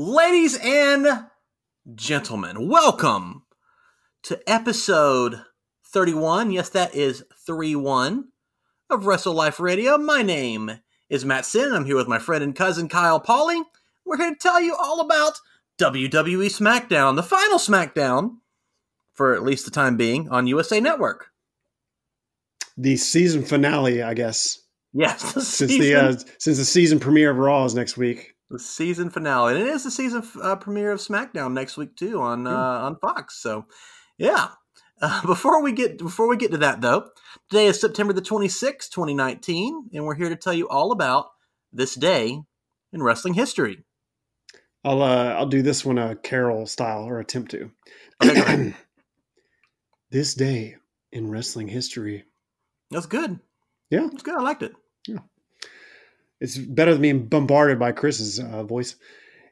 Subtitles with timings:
[0.00, 1.26] Ladies and
[1.92, 3.42] gentlemen, welcome
[4.22, 5.42] to episode
[5.88, 6.52] 31.
[6.52, 8.28] Yes, that is 3 1
[8.90, 9.98] of Wrestle Life Radio.
[9.98, 10.70] My name
[11.10, 11.72] is Matt Sin.
[11.72, 13.60] I'm here with my friend and cousin Kyle Pauly.
[14.06, 15.40] We're here to tell you all about
[15.80, 18.36] WWE SmackDown, the final SmackDown,
[19.14, 21.32] for at least the time being, on USA Network.
[22.76, 24.60] The season finale, I guess.
[24.92, 28.36] Yes, the Since the uh, since the season premiere of Raw is next week.
[28.50, 32.20] The season finale, and it is the season uh, premiere of SmackDown next week too
[32.20, 33.40] on uh, on Fox.
[33.40, 33.66] So,
[34.16, 34.48] yeah.
[35.00, 37.08] Uh, before we get before we get to that though,
[37.50, 40.92] today is September the twenty sixth, twenty nineteen, and we're here to tell you all
[40.92, 41.26] about
[41.72, 42.40] this day
[42.92, 43.84] in wrestling history.
[44.84, 47.70] I'll uh, I'll do this one a Carol style or attempt to.
[48.22, 48.74] Okay,
[50.10, 50.76] this day
[51.12, 52.24] in wrestling history.
[52.90, 53.38] That's good.
[53.90, 54.08] Yeah.
[54.12, 54.34] it's good.
[54.34, 54.72] I liked it.
[56.40, 58.96] It's better than being bombarded by Chris's uh, voice.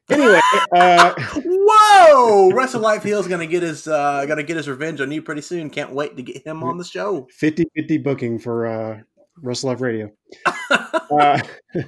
[0.09, 0.41] Anyway,
[0.73, 2.51] uh, Whoa!
[2.53, 5.69] Wrestle Life Heel's gonna get his uh, gonna get his revenge on you pretty soon.
[5.69, 7.27] Can't wait to get him on the show.
[7.41, 9.01] 50-50 booking for uh,
[9.43, 10.11] Wrestle Life Radio.
[11.11, 11.41] uh,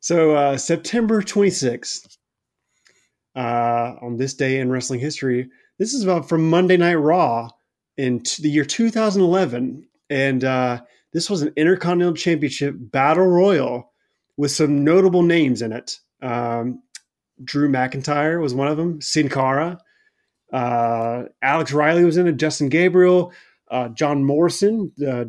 [0.00, 2.16] so uh, September 26th,
[3.34, 5.48] uh, on this day in wrestling history,
[5.80, 7.48] this is about from Monday Night Raw
[7.96, 10.80] in t- the year 2011, and uh,
[11.12, 13.92] this was an Intercontinental Championship Battle Royal
[14.38, 15.98] with some notable names in it.
[16.22, 16.82] Um,
[17.44, 19.02] Drew McIntyre was one of them.
[19.02, 19.78] Sin Cara,
[20.52, 22.36] uh, Alex Riley was in it.
[22.38, 23.32] Justin Gabriel,
[23.70, 25.26] uh, John Morrison, uh,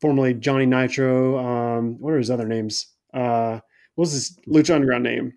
[0.00, 1.38] formerly Johnny Nitro.
[1.38, 2.86] Um, what are his other names?
[3.14, 3.60] Uh,
[3.94, 5.34] what was his Lucha Underground name?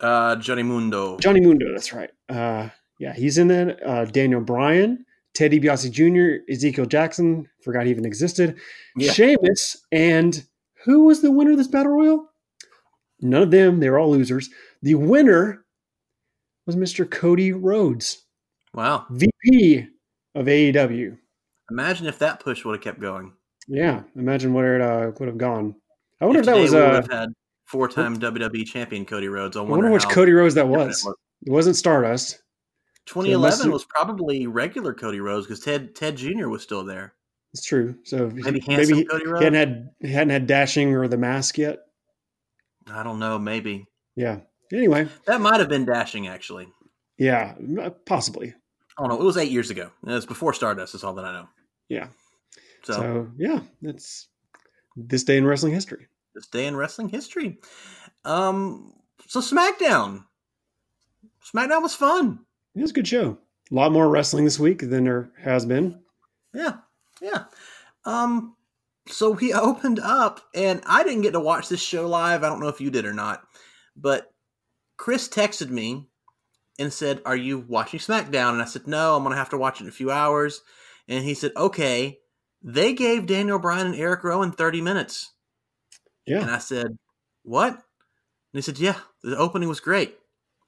[0.00, 1.18] uh, Johnny Mundo.
[1.18, 1.72] Johnny Mundo.
[1.72, 2.10] That's right.
[2.28, 3.80] Uh, yeah, he's in it.
[3.84, 7.48] Uh, Daniel Bryan, Teddy DiBiase Jr., Ezekiel Jackson.
[7.62, 8.56] Forgot he even existed.
[8.96, 9.12] Yeah.
[9.12, 10.44] Sheamus, and
[10.86, 12.30] who was the winner of this battle royal?
[13.20, 13.80] None of them.
[13.80, 14.48] They were all losers.
[14.82, 15.64] The winner
[16.66, 17.08] was Mr.
[17.08, 18.24] Cody Rhodes,
[18.74, 19.06] Wow!
[19.10, 19.86] VP
[20.34, 21.16] of AEW.
[21.70, 23.32] Imagine if that push would have kept going.
[23.68, 25.74] Yeah, imagine where it uh, would have gone.
[26.20, 26.72] I wonder if, that was.
[26.74, 27.30] Uh, had
[27.66, 29.56] four-time WWE champion Cody Rhodes.
[29.56, 31.02] I I wonder, wonder which Cody Rhodes that was.
[31.02, 31.16] it was.
[31.46, 32.42] It wasn't Stardust.
[33.06, 36.48] 2011 have- was probably regular Cody Rhodes because Ted Ted Jr.
[36.48, 37.14] was still there.
[37.52, 37.96] It's true.
[38.04, 39.06] So Maybe maybe, he,
[39.42, 41.78] hadn't had he hadn't had dashing or the mask yet.
[42.86, 43.38] I don't know.
[43.38, 44.40] Maybe Yeah.
[44.72, 46.26] Anyway, that might have been dashing.
[46.26, 46.66] Actually,
[47.18, 47.54] yeah,
[48.04, 48.52] possibly.
[48.98, 49.20] I don't know.
[49.20, 49.90] It was eight years ago.
[50.04, 50.94] It was before Stardust.
[50.94, 51.48] Is all that I know.
[51.88, 52.08] Yeah.
[52.82, 54.26] So, So, yeah, it's
[54.96, 56.08] this day in wrestling history.
[56.34, 57.58] this day in wrestling history.
[58.24, 58.92] Um.
[59.28, 60.24] So SmackDown.
[61.54, 62.40] SmackDown was fun.
[62.74, 63.38] It was a good show.
[63.70, 66.00] A lot more wrestling this week than there has been.
[66.52, 66.78] Yeah,
[67.20, 67.44] yeah.
[68.04, 68.56] Um,
[69.08, 72.42] so we opened up, and I didn't get to watch this show live.
[72.44, 73.42] I don't know if you did or not,
[73.96, 74.32] but
[74.96, 76.08] Chris texted me
[76.78, 79.80] and said, "Are you watching SmackDown?" And I said, "No, I'm gonna have to watch
[79.80, 80.62] it in a few hours."
[81.08, 82.18] And he said, "Okay."
[82.62, 85.32] They gave Daniel Bryan and Eric Rowan 30 minutes,
[86.26, 86.40] Yeah.
[86.40, 86.98] and I said,
[87.42, 87.82] "What?" And
[88.54, 90.18] he said, "Yeah, the opening was great."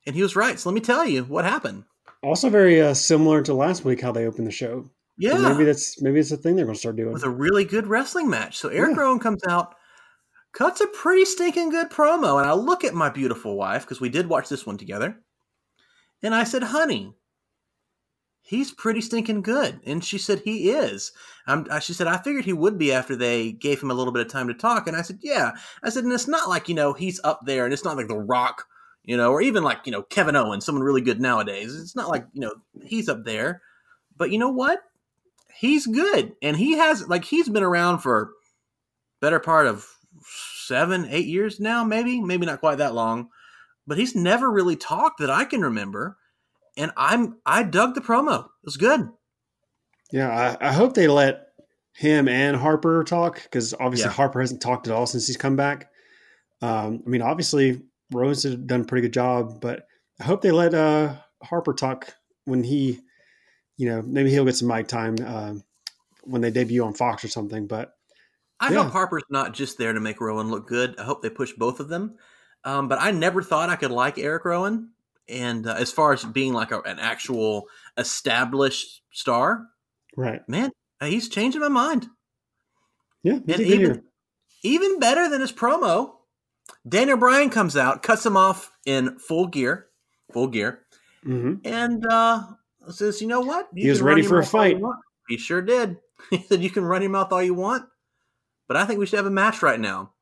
[0.07, 0.61] And he was right.
[0.61, 1.85] So let me tell you what happened.
[2.23, 4.89] Also very uh, similar to last week how they opened the show.
[5.19, 7.13] Yeah, maybe that's maybe it's a thing they're going to start doing.
[7.13, 8.57] with a really good wrestling match.
[8.59, 9.03] So Eric Yeah.
[9.03, 9.75] Rowan comes out,
[10.53, 14.09] cuts a pretty stinking good promo, and I look at my beautiful wife because we
[14.11, 15.21] did watch this one together,
[16.23, 17.15] and I said, "Honey,
[18.43, 21.13] he's pretty stinking good," and she said, "He is."
[21.47, 24.25] Uh, she said, "I figured he would be after they gave him a little bit
[24.25, 25.53] of time to talk," and I said, "Yeah."
[25.83, 28.09] I said, "And it's not like you know he's up there, and it's not like
[28.09, 28.65] The Rock."
[29.05, 31.75] You know, or even like, you know, Kevin Owens, someone really good nowadays.
[31.81, 32.53] It's not like, you know,
[32.85, 33.63] he's up there.
[34.19, 34.81] But you know what?
[35.59, 36.33] He's good.
[36.43, 38.31] And he has like he's been around for
[39.21, 39.87] better part of
[40.67, 43.29] seven eight years now maybe maybe not quite that long.
[43.87, 46.17] But he's never really talked that i can remember.
[46.77, 48.45] And i'm i dug the promo.
[48.45, 49.09] It was good.
[50.13, 51.49] Yeah, I, I hope they let
[51.95, 54.15] him and Harper talk because obviously Yeah.
[54.15, 55.91] Harper hasn't talked at all since he's come back.
[56.63, 57.83] Um, I mean, obviously
[58.13, 59.87] Rose has done a pretty good job, but
[60.21, 62.15] I hope they let uh, Harper talk
[62.45, 63.01] when he,
[63.79, 65.65] you know, maybe he'll get some mic time um,
[66.25, 67.67] when they debut on Fox or something.
[67.67, 67.95] But
[68.61, 68.83] i Yeah.
[68.83, 70.99] hope harper's not just there to make rowan look good.
[70.99, 72.17] I hope they push both of them.
[72.65, 74.91] Um, but i never thought i could like eric rowan.
[75.29, 79.69] And uh, as far as being like a, an actual established star
[80.17, 80.73] right, man
[81.03, 82.09] he's changing my mind.
[83.23, 84.05] Yeah, And even,
[84.63, 86.15] even better than his promo,
[86.89, 89.89] Daniel Bryan comes out, cuts him off in full gear,
[90.33, 90.85] full gear,
[91.23, 92.45] hmm and uh,
[92.95, 93.69] says, "You know what?
[93.73, 94.97] You He was ready for a mouth all you fight.
[95.29, 95.97] He sure did.
[96.31, 97.85] He said, "You can run your mouth all you want,
[98.67, 100.13] but I think we should have a match right now.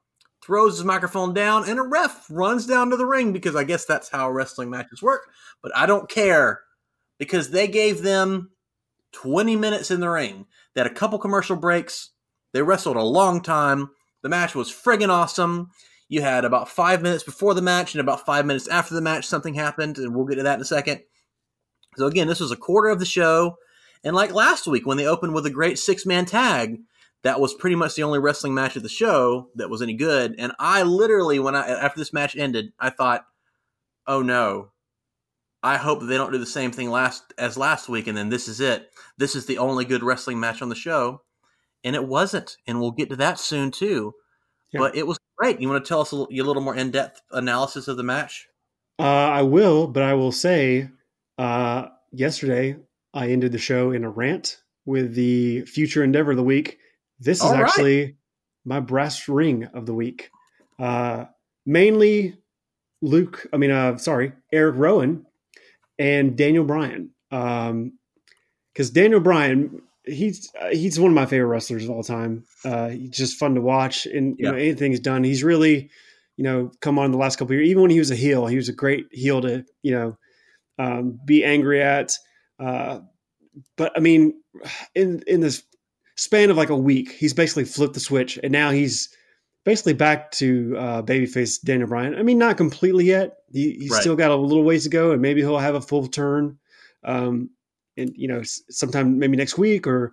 [0.44, 3.84] throws his microphone down, and a ref runs down to the ring because I guess
[3.84, 5.22] that's how wrestling matches work.
[5.62, 6.60] But I don't care
[7.18, 8.50] because they gave them
[9.12, 10.46] 20 minutes in the ring.
[10.74, 12.10] They had a couple commercial breaks.
[12.52, 13.90] They wrestled a long time.
[14.22, 15.70] The match was friggin' awesome.
[16.08, 19.26] You had about five minutes before the match and about five minutes after the match,
[19.26, 21.00] something happened, and we'll get to that in a second.
[21.96, 23.56] So, again, this was a quarter of the show.
[24.04, 26.78] And like last week, when they opened with a great six man tag,
[27.22, 30.36] that was pretty much the only wrestling match of the show that was any good.
[30.38, 33.26] And I literally, when I after this match ended, I thought,
[34.06, 34.70] "Oh no,
[35.62, 38.46] I hope they don't do the same thing last as last week, and then this
[38.46, 38.90] is it.
[39.18, 41.22] This is the only good wrestling match on the show."
[41.82, 44.14] And it wasn't, and we'll get to that soon too.
[44.72, 44.80] Yeah.
[44.80, 45.60] But it was great.
[45.60, 48.46] You want to tell us a, a little more in depth analysis of the match?
[48.98, 50.88] Uh, I will, but I will say,
[51.38, 52.76] uh, yesterday
[53.14, 56.78] I ended the show in a rant with the future endeavor of the week
[57.18, 58.14] this is All actually right.
[58.64, 60.30] my brass ring of the week.
[60.78, 61.26] Uh,
[61.64, 62.36] mainly
[63.00, 65.26] Luke, I mean, uh, sorry, Eric Rowan
[65.98, 67.10] and Daniel Bryan.
[67.30, 67.92] Because um,
[68.92, 72.44] Daniel Bryan, he's uh, he's one of my favorite wrestlers of all time.
[72.64, 75.90] Uh, he's just fun to watch, and you know anything he's done, he's really,
[76.36, 77.68] you know, come on the last couple years.
[77.68, 80.18] Even when he was a heel, he was a great heel to you know
[80.78, 82.16] um, be angry at.
[82.58, 83.00] Uh,
[83.76, 84.34] but I mean,
[84.94, 85.62] in in this
[86.16, 89.08] span of like a week, he's basically flipped the switch, and now he's
[89.64, 92.14] basically back to uh, babyface Daniel Bryan.
[92.14, 93.38] I mean, not completely yet.
[93.52, 94.00] He, he's right.
[94.00, 96.58] still got a little ways to go, and maybe he'll have a full turn.
[97.04, 97.50] Um,
[97.96, 100.12] and you know, sometime maybe next week, or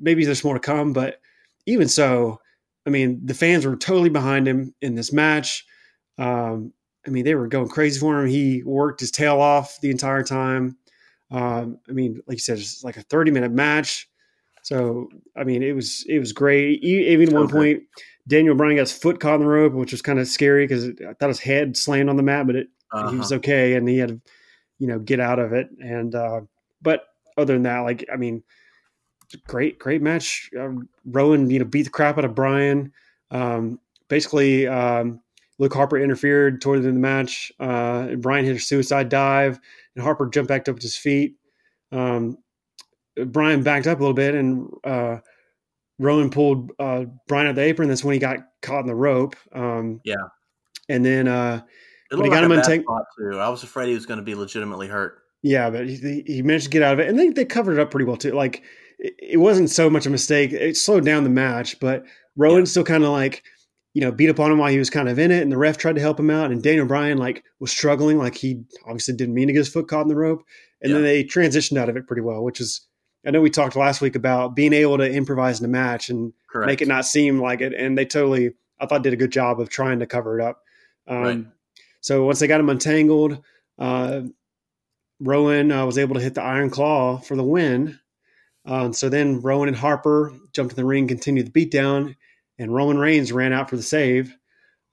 [0.00, 0.92] maybe there's more to come.
[0.92, 1.20] But
[1.66, 2.40] even so,
[2.86, 5.64] I mean, the fans were totally behind him in this match.
[6.18, 6.72] Um,
[7.06, 8.28] I mean, they were going crazy for him.
[8.28, 10.76] He worked his tail off the entire time.
[11.30, 14.08] Um, I mean, like you said, it's like a 30 minute match.
[14.62, 16.82] So I mean, it was it was great.
[16.82, 17.82] Even at one point,
[18.26, 20.88] Daniel Bryan got his foot caught in the rope, which was kind of scary because
[21.06, 23.10] I thought his head slammed on the mat, but it uh-huh.
[23.10, 23.38] he was uh-huh.
[23.40, 24.20] okay, and he had to,
[24.78, 25.68] you know, get out of it.
[25.82, 26.40] And uh,
[26.80, 27.04] but
[27.36, 28.42] other than that, like I mean,
[29.46, 30.48] great great match.
[30.58, 30.70] Uh,
[31.04, 32.90] Rowan, you know, beat the crap out of Bryan.
[33.30, 35.20] Um, basically, um,
[35.58, 37.52] Luke Harper interfered toward the end of the match.
[37.60, 39.60] Uh, Bryan hit a suicide dive,
[39.94, 41.36] and Harper jumped back up to his feet.
[41.92, 42.38] Um,
[43.16, 45.18] Bryan backed up a little bit and uh,
[45.98, 47.88] Rowan pulled uh, Bryan at the apron.
[47.88, 49.36] That's when he got caught in the rope.
[49.52, 50.14] Um, yeah.
[50.88, 51.62] And then uh,
[52.10, 53.38] when he got like him untangled, too.
[53.38, 55.20] I was afraid he was going to be legitimately hurt.
[55.42, 57.78] Yeah, but he, he managed to get out of it, and they they covered it
[57.78, 58.32] up pretty well too.
[58.32, 58.62] Like
[58.98, 62.04] it, it wasn't so much a mistake; it slowed down the match, but
[62.36, 62.64] Rowan yeah.
[62.64, 63.42] still kind of like
[63.94, 65.56] you know beat up on him while he was kind of in it, and the
[65.56, 69.14] ref tried to help him out, and Daniel Bryan like was struggling, like he obviously
[69.14, 70.44] didn't mean to get his foot caught in the rope,
[70.82, 70.98] and yeah.
[70.98, 72.86] then they transitioned out of it pretty well, which is
[73.26, 76.32] I know we talked last week about being able to improvise in a match and
[76.48, 76.66] Correct.
[76.66, 79.60] make it not seem like it, and they totally, I thought, did a good job
[79.60, 80.62] of trying to cover it up.
[81.06, 81.46] Um, right.
[82.00, 83.42] So once they got him untangled,
[83.78, 84.22] uh,
[85.20, 87.98] Rowan uh, was able to hit the Iron Claw for the win.
[88.66, 92.16] Uh, so then Rowan and Harper jumped in the ring, continued the beatdown,
[92.58, 94.36] and Roman Reigns ran out for the save.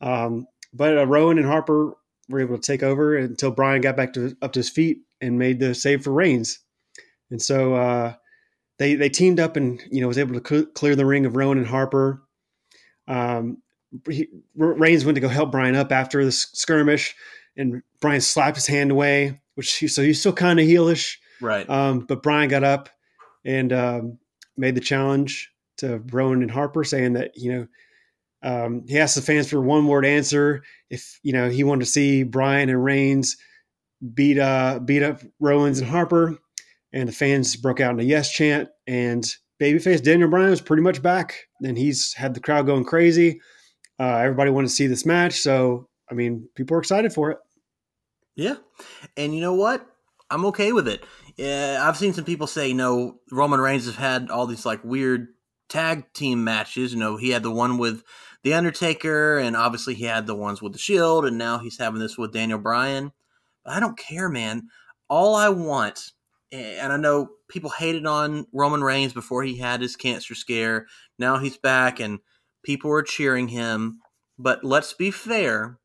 [0.02, 1.94] Um, but uh, Rowan and Harper
[2.30, 5.38] were able to take over until Bryan got back to up to his feet and
[5.38, 6.60] made the save for Reigns.
[7.30, 8.14] And so uh,
[8.78, 11.36] they they teamed up and you know was able to cl- clear the ring of
[11.36, 12.24] Rowan and Harper.
[13.08, 13.62] Um,
[14.10, 17.14] he, Reigns went to go help Bryan up after the skirmish,
[17.58, 21.70] and Bryan slapped his hand away, which he, so he's still kind of heelish, right?
[21.70, 22.90] Um, but Bryan got up
[23.44, 24.18] and um,
[24.58, 27.68] made the challenge to Rowan and Harper, saying that you know
[28.44, 31.92] um, he asked the fans for one word answer if you know he wanted to
[31.92, 33.38] see Bryan and Reigns
[34.14, 36.38] beat uh, beat up Rowans and Harper
[36.94, 38.70] and the fans broke out in a yes chant.
[38.88, 39.24] And
[39.62, 43.42] babyface Daniel Bryan was pretty much back, and he's had the crowd going crazy.
[44.00, 47.38] Uh, everybody wanted to see this match, so I mean, people were excited for it.
[48.36, 48.56] Yeah,
[49.18, 49.86] and you know what?
[50.30, 51.04] I'm okay with it.
[51.36, 54.84] Yeah, I've seen some people say, you know, Roman Reigns has had all these like
[54.84, 55.28] weird
[55.72, 56.94] tag team matches.
[56.94, 58.04] You know, he had the one with
[58.44, 62.00] the Undertaker, and obviously he had the ones with the Shield, and now he's having
[62.00, 63.12] this with Daniel Bryan.
[63.64, 64.70] But I don't care, man.
[65.10, 66.12] All I want
[66.52, 70.88] and I know people hated on Roman Reigns before he had his cancer scare.
[71.18, 72.20] Now he's back and
[72.64, 74.00] people are cheering him.
[74.38, 75.78] But let's be fair,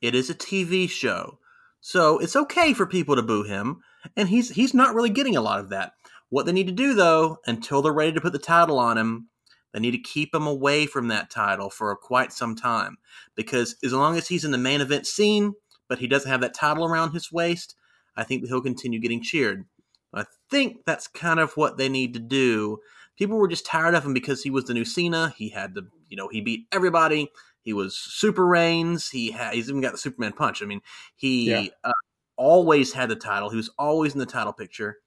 [0.00, 1.38] it is a TV show.
[1.80, 3.80] So it's okay for people to boo him,
[4.16, 5.92] and he's he's not really getting a lot of that.
[6.30, 9.28] What they need to do though, until they're ready to put the title on him,
[9.72, 12.98] they need to keep him away from that title for quite some time.
[13.34, 15.54] Because as long as he's in the main event scene,
[15.88, 17.74] but he doesn't have that title around his waist,
[18.16, 19.66] I think that he'll continue getting cheered.
[20.12, 22.78] I think that's kind of what they need to do.
[23.16, 25.34] People were just tired of him because he was the new Cena.
[25.36, 27.30] He had the, you know, he beat everybody.
[27.62, 29.10] He was Super Reigns.
[29.10, 30.62] He ha- he's even got the Superman punch.
[30.62, 30.80] I mean,
[31.16, 31.66] he Yeah.
[31.84, 31.92] uh,
[32.36, 33.50] always had the title.
[33.50, 34.98] He was always in the title picture.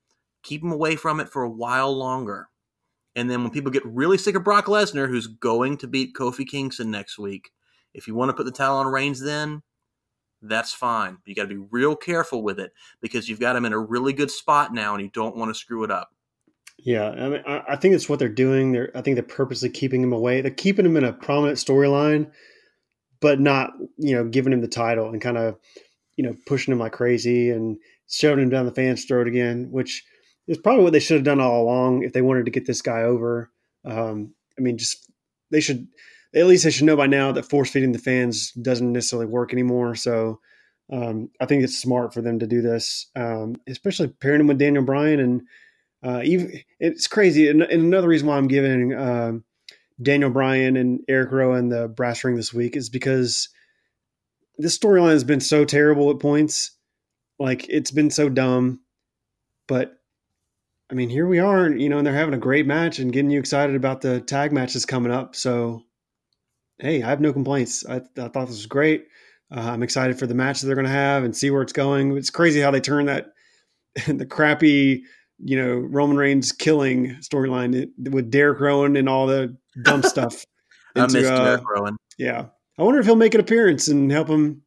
[0.43, 2.49] Keep him away from it for a while longer.
[3.15, 6.47] And then when people get really sick of Brock Lesnar, who's going to beat Kofi
[6.47, 7.51] Kingston next week,
[7.93, 9.63] if you want to put the title on Reigns, then
[10.41, 11.17] that's fine.
[11.25, 12.71] You got to be real careful with it
[13.01, 15.59] because you've got him in a really good spot now, and you don't want to
[15.59, 16.09] screw it up.
[16.83, 18.71] Yeah, I mean, I, think it's what they're doing.
[18.71, 20.41] They're, I think they're purposely keeping him away.
[20.41, 22.31] They're keeping him in a prominent storyline,
[23.19, 25.59] but not, you know, giving him the title and kind of,
[26.15, 30.03] you know, pushing him like crazy and shoving him down the fans' throat again, which
[30.51, 32.81] is probably what they should have done all along if they wanted to get this
[32.81, 33.49] guy over.
[33.85, 35.09] Um, I mean, just
[35.49, 35.87] they should
[36.35, 39.53] at least they should know by now that force feeding the fans doesn't necessarily work
[39.53, 39.95] anymore.
[39.95, 40.41] So
[40.91, 44.59] um, I think it's smart for them to do this, um, especially pairing him with
[44.59, 45.41] Daniel Bryan and
[46.03, 47.47] uh, even it's crazy.
[47.47, 49.45] And, and another reason why I'm giving um,
[50.01, 53.47] Daniel Bryan and Eric Rowan the brass ring this week is because
[54.57, 56.71] this storyline has been so terrible at points.
[57.39, 58.81] Like it's been so dumb,
[59.67, 60.00] but
[60.91, 63.31] I mean, here we are, you know, and they're having a great match and getting
[63.31, 65.37] you excited about the tag matches coming up.
[65.37, 65.83] So,
[66.79, 67.85] hey, I have no complaints.
[67.87, 69.07] I, I thought this was great.
[69.55, 71.71] Uh, I'm excited for the match that they're going to have and see where it's
[71.71, 72.17] going.
[72.17, 73.27] It's crazy how they turn that
[74.07, 75.03] the crappy,
[75.39, 80.43] you know, Roman Reigns killing storyline with Derek Rowan and all the dumb stuff.
[80.97, 81.97] I into, miss uh, Derek Rowan.
[82.17, 84.63] yeah, I wonder if he'll make an appearance and help him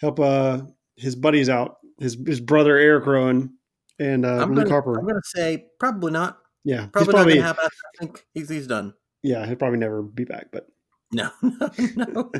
[0.00, 0.62] help uh
[0.96, 3.54] his buddies out, his his brother Eric Rowan
[4.02, 4.98] and uh, I'm Luke gonna, Harper.
[4.98, 6.38] I'm going to say probably not.
[6.64, 7.64] yeah, he's Probably, probably not going to happen.
[7.64, 8.94] I think he's, he's done.
[9.22, 10.48] yeah, he'll probably never be back.
[10.52, 10.66] But
[11.12, 12.32] No, no, no.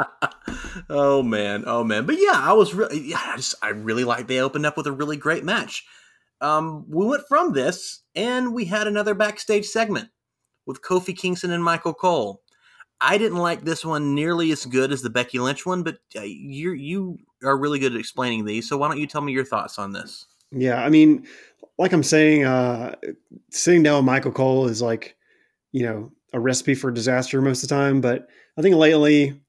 [0.90, 2.06] oh man, oh man.
[2.06, 4.86] But yeah, I was really, yeah, I just, I really like they opened up with
[4.86, 5.84] a really great match.
[6.40, 10.08] Um, we went from this, and we had another backstage segment
[10.66, 12.42] with Kofi Kingston and Michael Cole.
[13.00, 16.22] I didn't like this one nearly as good as the Becky Lynch one, but uh,
[16.22, 18.68] you you are really good at explaining these.
[18.68, 20.26] So why don't you tell me your thoughts on this?
[20.52, 21.26] Yeah, I mean,
[21.78, 22.96] like I'm saying, uh,
[23.50, 25.16] sitting down with Michael Cole is like,
[25.72, 28.00] you know, a recipe for disaster most of the time.
[28.00, 28.28] But
[28.58, 29.40] I think lately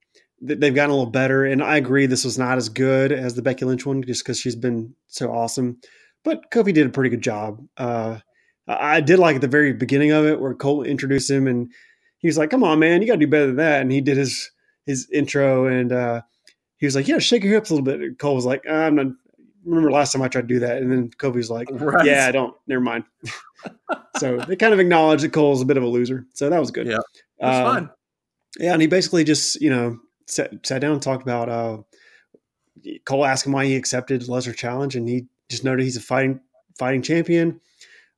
[0.41, 3.41] they've gotten a little better, and I agree this was not as good as the
[3.41, 5.79] Becky Lynch one, just because she's been so awesome.
[6.23, 7.59] But Kofi did a pretty good job.
[7.77, 8.19] Uh,
[8.67, 11.71] I did like at the very beginning of it where Cole introduced him, and
[12.19, 14.01] he was like, "Come on, man, you got to do better than that." And he
[14.01, 14.51] did his
[14.85, 16.21] his intro, and uh,
[16.77, 18.85] he was like, "Yeah, shake your hips a little bit." And Cole was like, "Ah,
[18.85, 19.07] "I'm not."
[19.65, 22.05] Remember last time I tried to do that, and then was like, Right.
[22.05, 22.55] "Yeah, I don't.
[22.67, 23.03] Never mind."
[24.17, 26.71] so they kind of acknowledged that Cole's a bit of a loser, so that was
[26.71, 26.87] good.
[26.87, 26.97] Yeah,
[27.39, 27.89] That's Uh, fine.
[28.59, 31.77] yeah, and he basically just you know sat, sat down and talked about uh,
[33.05, 36.39] Cole asked him why he accepted Lesnar challenge, and he just noted he's a fighting
[36.79, 37.59] fighting champion.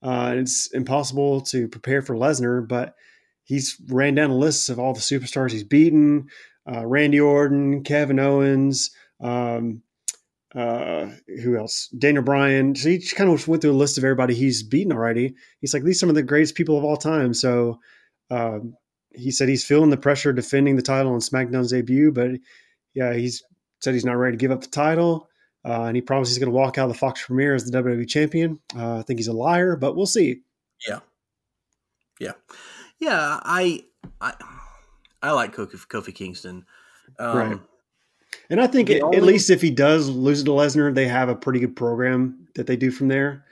[0.02, 2.96] Uh, it's impossible to prepare for Lesnar, but
[3.44, 6.28] he's ran down a list of all the superstars he's beaten:
[6.72, 8.92] uh, Randy Orton, Kevin Owens.
[9.20, 9.82] Um,
[10.56, 11.08] uh,
[11.42, 11.88] who else?
[11.98, 12.76] Daniel Bryan.
[12.76, 15.36] So he kind of went through a list of everybody he's beaten already.
[15.62, 17.34] He's like, these are some of the greatest people of all time.
[17.34, 17.80] So
[18.30, 18.76] um,
[19.16, 22.32] he said he's feeling the pressure defending the title on SmackDown's debut, but
[22.94, 23.44] yeah, he's
[23.82, 25.28] said he's not ready to give up the title.
[25.66, 27.78] Uh, and he promises he's going to walk out of the Fox premiere as the
[27.82, 28.60] WWE champion.
[28.76, 30.42] Uh, I think he's a liar, but we'll see.
[30.88, 31.00] Yeah,
[32.20, 32.34] yeah,
[33.00, 33.86] yeah, I
[34.20, 34.34] I
[35.22, 36.66] I like Kofi, Kofi Kingston.
[37.18, 37.60] Um, Right.
[38.50, 41.30] And I think only- at least if he does lose it to Lesnar, they have
[41.30, 43.46] a pretty good program that they do from there.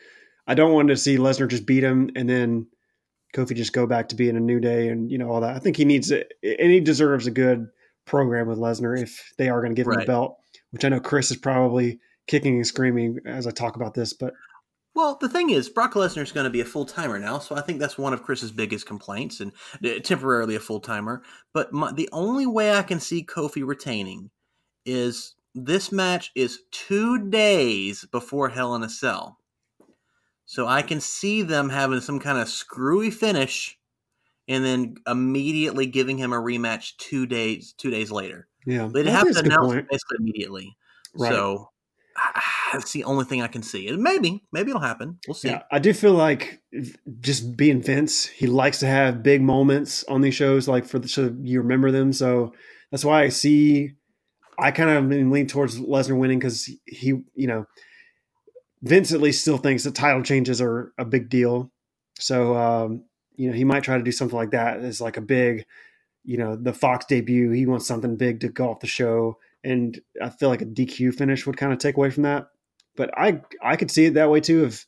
[0.48, 2.68] I don't want to see Lesnar just beat him and then
[3.34, 5.56] Kofi just go back to being a new day and you know all that.
[5.56, 7.68] I think he needs it, and he deserves a good
[8.06, 10.06] program with Lesnar if they are going to give him Right.
[10.06, 10.38] the belt.
[10.72, 14.34] Which I know Chris is probably kicking and screaming as I talk about this, but
[14.94, 17.56] Well, the thing is, Brock Lesnar is going to be a full timer now, so
[17.56, 19.54] I think that's one of Chris's biggest complaints, and
[19.86, 21.24] uh, temporarily a full timer.
[21.54, 24.32] But my, the only way I can see Kofi retaining
[24.86, 29.38] is this match is two days before Hell in a Cell,
[30.46, 33.78] so I can see them having some kind of screwy finish,
[34.48, 38.48] and then immediately giving him a rematch two days two days later.
[38.66, 40.78] yeah, They'd have to that's a good announce it basically immediately.
[41.16, 41.32] Right.
[41.32, 41.70] So
[42.74, 43.88] that's the only thing I can see.
[43.88, 45.20] And maybe, maybe it'll happen.
[45.28, 45.50] We'll see.
[45.50, 46.62] Yeah, I do feel like
[47.20, 51.08] just being Vince, he likes to have big moments on these shows, like for the,
[51.08, 52.14] so you remember them.
[52.14, 52.54] So
[52.92, 53.94] that's why I see,
[54.62, 57.66] I kind of lean towards Lesnar winning because he, you know,
[58.84, 61.72] Vince at least still thinks that title changes are a big deal.
[62.20, 63.04] So, um,
[63.36, 65.66] you know, he might try to do something like that as like a big,
[66.24, 67.50] you know, the Fox debut.
[67.52, 69.38] He wants something big to go off the show.
[69.64, 72.48] And I feel like a DQ finish would kind of take away from that.
[72.96, 74.86] But I I could see it that way too of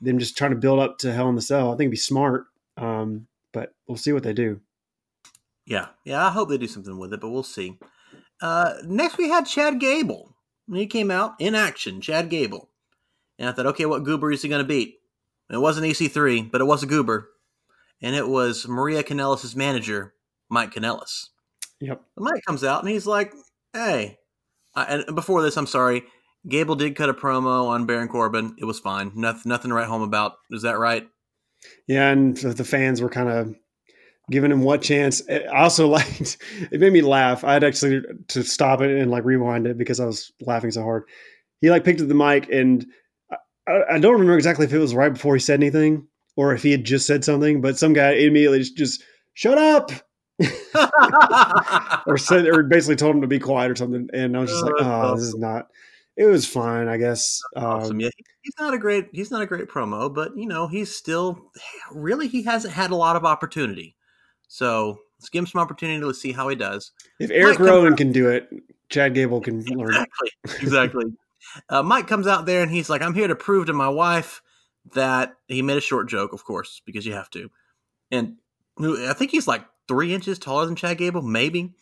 [0.00, 1.68] them just trying to build up to Hell in the Cell.
[1.68, 2.46] I think it'd be smart.
[2.76, 4.60] Um, but we'll see what they do.
[5.66, 6.26] Yeah, yeah.
[6.26, 7.78] I hope they do something with it, but we'll see.
[8.40, 10.36] Uh, next, we had Chad Gable.
[10.72, 12.70] He came out in action, Chad Gable,
[13.38, 14.96] and I thought, okay, what goober is he going to beat?
[15.50, 17.28] It wasn't EC3, but it was a goober,
[18.00, 20.14] and it was Maria Kanellis' manager,
[20.48, 21.28] Mike Kanellis.
[21.80, 22.02] Yep.
[22.16, 23.32] Mike comes out and he's like,
[23.74, 24.18] "Hey,"
[24.74, 26.04] I, and before this, I'm sorry.
[26.48, 28.56] Gable did cut a promo on Baron Corbin.
[28.58, 29.12] It was fine.
[29.14, 30.34] Nothing, nothing to write home about.
[30.50, 31.06] Is that right?
[31.86, 33.54] Yeah, and the fans were kind of
[34.30, 35.22] giving him what chance.
[35.28, 36.38] I also liked
[36.70, 37.44] it made me laugh.
[37.44, 40.82] I had actually to stop it and like rewind it because I was laughing so
[40.82, 41.04] hard.
[41.60, 42.86] He like picked up the mic and
[43.66, 46.62] I, I don't remember exactly if it was right before he said anything or if
[46.62, 49.04] he had just said something, but some guy immediately just, just
[49.34, 49.90] shut up.
[52.06, 54.64] or said or basically told him to be quiet or something and I was just
[54.64, 55.68] like, oh, this is not
[56.16, 57.40] it was fine, I guess.
[57.56, 57.92] awesome.
[57.92, 58.10] Um, yeah,
[58.42, 61.50] he's not a great he's not a great promo, but you know he's still
[61.90, 63.96] really he hasn't had a lot of opportunity.
[64.48, 66.92] So let's give him some opportunity to see how he does.
[67.18, 68.48] If Eric Mike Rowan can do it,
[68.88, 69.88] Chad Gable can learn.
[69.88, 70.30] Exactly.
[70.60, 71.04] Exactly.
[71.68, 74.42] uh, Mike comes out there and he's like, "I'm here to prove to my wife
[74.92, 77.50] that he made a short joke, of course, because you have to."
[78.10, 78.36] And
[78.80, 81.72] I think he's like three inches taller than Chad Gable, maybe.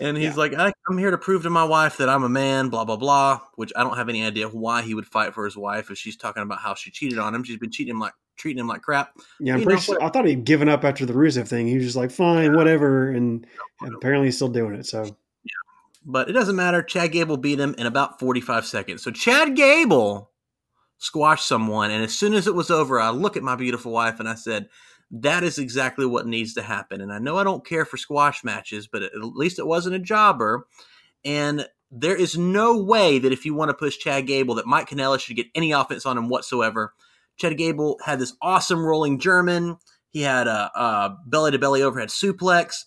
[0.00, 0.34] And he's yeah.
[0.34, 3.40] like, I'm here to prove to my wife that I'm a man, blah, blah, blah,
[3.56, 6.16] which I don't have any idea why he would fight for his wife if she's
[6.16, 7.42] talking about how she cheated on him.
[7.42, 9.16] She's been cheating him like, treating him like crap.
[9.40, 11.66] Yeah, I'm pretty sure, I thought he'd given up after the Rusev thing.
[11.66, 13.10] He was just like, fine, whatever.
[13.10, 13.46] And,
[13.82, 14.86] apparently he's still doing it.
[14.86, 15.50] So, yeah.
[16.04, 16.82] But it doesn't matter.
[16.82, 19.02] Chad Gable beat him in about 45 seconds.
[19.02, 20.30] So, Chad Gable
[20.98, 21.90] squashed someone.
[21.90, 24.34] And as soon as it was over, I look at my beautiful wife and I
[24.34, 24.68] said,
[25.10, 27.00] that is exactly what needs to happen.
[27.00, 30.00] And I know I don't care for squash matches, but at least it wasn't a
[30.00, 30.66] jobber.
[31.24, 34.90] And there is no way that if you want to push Chad Gable, that Mike
[34.90, 36.92] Kanellis should get any offense on him whatsoever.
[37.38, 39.76] Chad Gable had this awesome rolling German.
[40.10, 42.84] He had a belly to belly overhead suplex,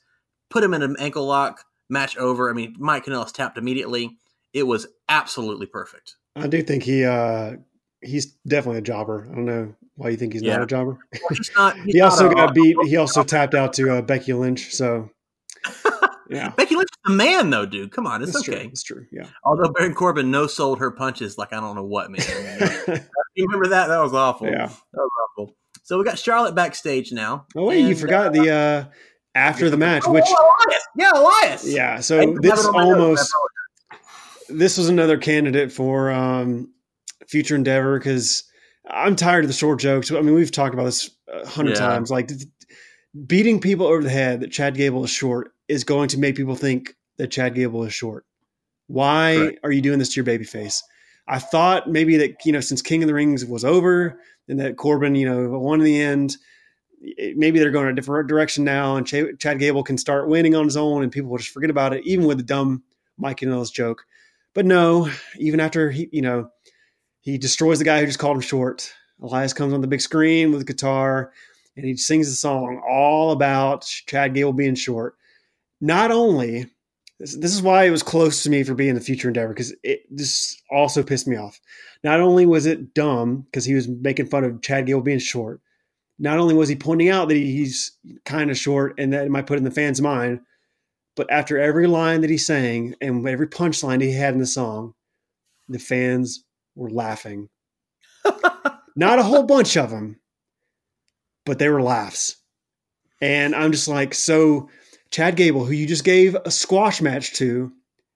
[0.49, 2.49] put him in an ankle lock, match over.
[2.49, 4.17] I mean, Mike Kanellis tapped immediately.
[4.53, 6.15] It was absolutely perfect.
[6.35, 7.53] I do think he uh,
[8.01, 9.27] he's definitely a jobber.
[9.31, 10.53] I don't know why you think he's yeah.
[10.53, 10.97] not a jobber.
[11.13, 12.75] Well, he's not, he's he also got beat.
[12.85, 14.73] He also tapped out to uh, Becky Lynch.
[14.73, 15.09] So
[16.31, 17.91] yeah, Becky Lynch is the man though, dude.
[17.91, 18.61] Come on, it's, it's okay.
[18.61, 18.69] True.
[18.69, 19.05] It's true.
[19.11, 19.27] Yeah.
[19.43, 22.21] Although Baron Corbin no sold her punches like I don't know what man.
[23.35, 23.87] you remember that?
[23.87, 24.47] That was awful.
[24.47, 25.55] Yeah, that was awful.
[25.83, 27.45] So we got Charlotte backstage now.
[27.55, 28.85] Oh wait, and, you forgot uh, the uh
[29.35, 30.87] after the match, oh, which Elias.
[30.97, 31.67] yeah, Elias.
[31.67, 31.99] Yeah.
[31.99, 33.31] So this almost
[34.49, 36.71] this was another candidate for um
[37.27, 38.43] future endeavor because
[38.89, 40.11] I'm tired of the short jokes.
[40.11, 41.87] I mean, we've talked about this a hundred yeah.
[41.87, 42.09] times.
[42.09, 42.31] Like
[43.25, 46.55] beating people over the head that Chad Gable is short is going to make people
[46.55, 48.25] think that Chad Gable is short.
[48.87, 49.59] Why right.
[49.63, 50.83] are you doing this to your baby face?
[51.27, 54.77] I thought maybe that you know since King of the Rings was over and that
[54.77, 56.37] Corbin you know won in the end,
[57.35, 60.65] maybe they're going a different direction now, and Ch- Chad Gable can start winning on
[60.65, 62.83] his own, and people will just forget about it, even with the dumb
[63.17, 64.03] Mike Kanellis joke.
[64.53, 66.49] But no, even after he you know
[67.21, 68.93] he destroys the guy who just called him short.
[69.21, 71.31] Elias comes on the big screen with a guitar
[71.75, 75.15] and he sings a song all about Chad Gable being short.
[75.81, 76.67] Not only
[77.19, 79.73] this, this is why it was close to me for being the future endeavor because
[79.83, 81.59] it just also pissed me off.
[82.03, 85.61] Not only was it dumb because he was making fun of Chad Gable being short,
[86.17, 89.47] not only was he pointing out that he's kind of short and that it might
[89.47, 90.41] put in the fans' mind,
[91.15, 94.93] but after every line that he sang and every punchline he had in the song,
[95.67, 96.43] the fans
[96.75, 97.49] were laughing.
[98.95, 100.19] Not a whole bunch of them,
[101.45, 102.37] but they were laughs.
[103.21, 104.69] And I'm just like, so
[105.11, 107.71] Chad Gable, who you just gave a squash match to,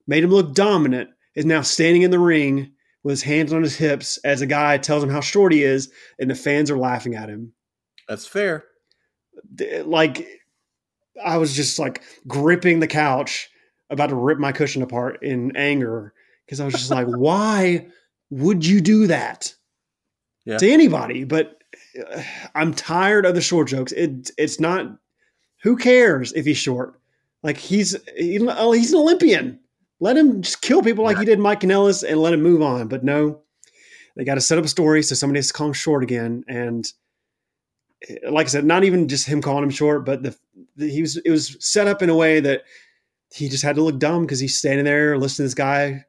[0.08, 2.72] made him look dominant, is now standing in the ring
[3.04, 5.92] with his hands on his hips as a guy tells him how short he is,
[6.18, 7.54] and the fans are laughing at him.
[8.08, 8.66] That's fair.
[9.84, 10.28] Like,
[11.24, 13.50] I was just like gripping the couch,
[13.90, 16.14] about to rip my cushion apart in anger
[16.46, 17.88] because I was just like, why
[18.30, 19.54] would you do that
[20.46, 20.58] yeah.
[20.58, 21.24] to anybody?
[21.24, 21.62] But
[22.12, 23.92] uh, I'm tired of the short jokes.
[23.92, 24.98] It it's not.
[25.66, 26.94] Who cares if he's short?
[27.42, 29.60] Like he's he, he's an Olympian.
[30.00, 32.88] Let him just kill people like he did Mike Kanellis and let him move on.
[32.88, 33.42] But no,
[34.16, 36.44] they got to set up a story so somebody has to call him short again.
[36.48, 36.86] And
[38.08, 40.38] eh, like I said, not even just him calling him short, but the,
[40.76, 42.62] the he was it was set up in a way that
[43.34, 46.06] he just had to look dumb because he's standing there listening to this guy,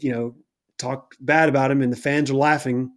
[0.00, 0.34] you know,
[0.78, 2.90] talk bad about him and the fans are laughing.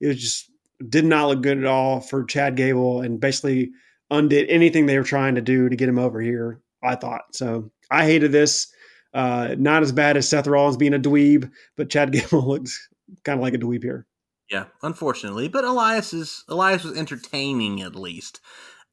[0.00, 0.52] It was just
[0.88, 3.72] did not look good at all for Chad Gable and basically
[4.12, 6.60] undid anything they were trying to do to get him over here.
[6.82, 7.70] I thought so.
[7.90, 8.72] I hated this.
[9.14, 12.88] Uh, not as bad as Seth Rollins being a dweeb, but Chad Gable looks
[13.24, 14.06] kind of like a dweeb here.
[14.50, 18.40] Yeah, unfortunately, but Elias is Elias was entertaining at least.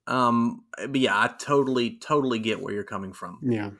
[0.07, 3.39] Um, but yeah, I totally, totally get where you're coming from.
[3.43, 3.71] Yeah.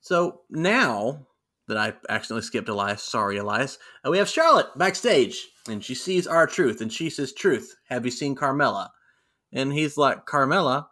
[0.00, 1.26] So now
[1.68, 6.26] that I accidentally skipped Elias, sorry, Elias, uh, we have Charlotte backstage, and she sees
[6.26, 8.88] R-Truth, and she says, "Truth, have you seen Carmella?"
[9.52, 10.86] And he's like, "Carmella,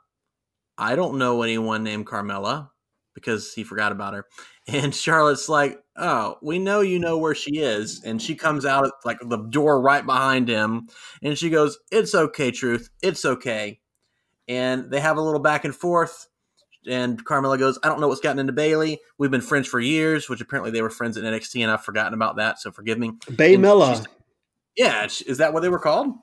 [0.76, 2.70] I don't know anyone named Carmella."
[3.14, 4.26] Because he forgot about her.
[4.68, 8.02] And Charlotte's like, Oh, we know you know where she is.
[8.04, 10.88] And she comes out like the door right behind him.
[11.22, 12.90] And she goes, It's okay, Truth.
[13.02, 13.80] It's okay.
[14.46, 16.28] And they have a little back and forth.
[16.86, 19.00] And Carmella goes, I don't know what's gotten into Bayley.
[19.18, 22.14] We've been friends for years, which apparently they were friends at NXT, and I've forgotten
[22.14, 22.60] about that.
[22.60, 23.12] So forgive me.
[23.26, 24.06] Baymella.
[24.76, 25.04] Yeah.
[25.04, 26.14] Is that what they were called?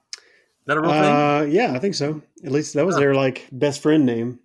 [0.67, 1.51] That a real Uh, thing?
[1.51, 2.21] yeah, I think so.
[2.43, 3.01] At least that was Huh.
[3.01, 4.39] their like best friend name.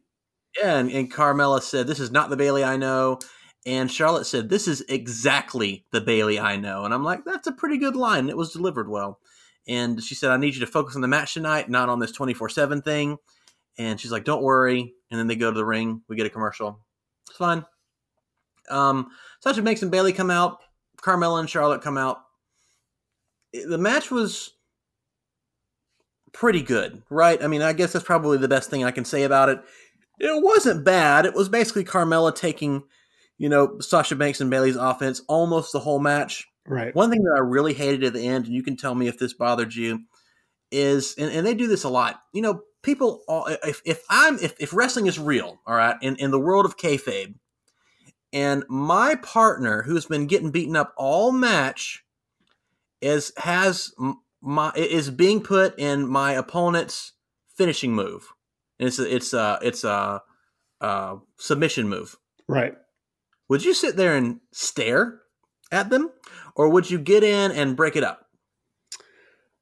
[0.58, 0.76] Yeah.
[0.78, 3.18] And, and Carmella said, This is not the Bayley I know.
[3.66, 6.84] And Charlotte said, This is exactly the Bayley I know.
[6.84, 8.28] And I'm like, That's a pretty good line.
[8.28, 9.18] It was delivered well.
[9.68, 12.12] And she said, I need you to focus on the match tonight, not on this
[12.12, 13.16] 24 7 thing.
[13.78, 14.94] And she's like, Don't worry.
[15.10, 16.02] And then they go to the ring.
[16.08, 16.80] We get a commercial.
[17.28, 17.64] It's fine.
[18.68, 19.08] Um,
[19.40, 20.58] Sasha Banks and Bayley come out.
[21.02, 22.18] Carmella and Charlotte come out.
[23.52, 24.52] The match was
[26.32, 27.42] pretty good, right?
[27.42, 29.60] I mean, I guess that's probably the best thing I can say about it.
[30.18, 31.26] It wasn't bad.
[31.26, 32.84] It was basically Carmella taking,
[33.38, 36.46] you know, Sasha Banks and Bayley's offense almost the whole match.
[36.66, 36.94] Right.
[36.94, 39.18] One thing that I really hated at the end, and you can tell me if
[39.18, 40.00] this bothered you,
[40.70, 42.20] is and, and they do this a lot.
[42.32, 46.16] You know, people all, if if I'm if, if wrestling is real, all right, in,
[46.16, 47.34] in the world of kayfabe,
[48.32, 52.04] and my partner who's been getting beaten up all match
[53.00, 53.92] is has
[54.42, 57.12] my is being put in my opponent's
[57.56, 58.28] finishing move.
[58.78, 60.22] And it's a, it's a it's a,
[60.80, 62.16] a submission move
[62.48, 62.74] Right.
[63.48, 65.20] would you sit there and stare
[65.70, 66.10] at them
[66.56, 68.26] or would you get in and break it up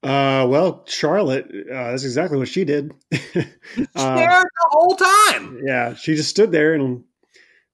[0.02, 2.92] Uh, well, Charlotte, uh, that's exactly what she did.
[3.12, 3.42] stare
[3.96, 7.02] uh, the whole time yeah, she just stood there and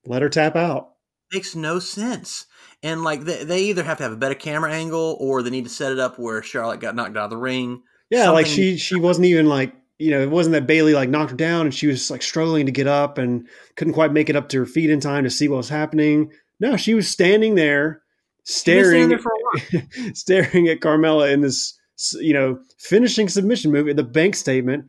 [0.06, 0.92] let her tap out.
[1.32, 2.46] makes no sense
[2.84, 5.64] and like they, they either have to have a better camera angle or they need
[5.64, 8.76] to set it up where charlotte got knocked out of the ring Yeah, like she
[8.76, 11.74] she wasn't even like you know it wasn't that Bayley like knocked her down and
[11.74, 14.66] she was like struggling to get up and couldn't quite make it up to her
[14.66, 16.30] feet in time to see what was happening.
[16.60, 18.02] No, she was standing there
[18.44, 19.40] staring standing there for a
[19.78, 19.82] while.
[20.14, 21.78] staring at Carmella in this
[22.20, 24.86] you know finishing submission move in the bank statement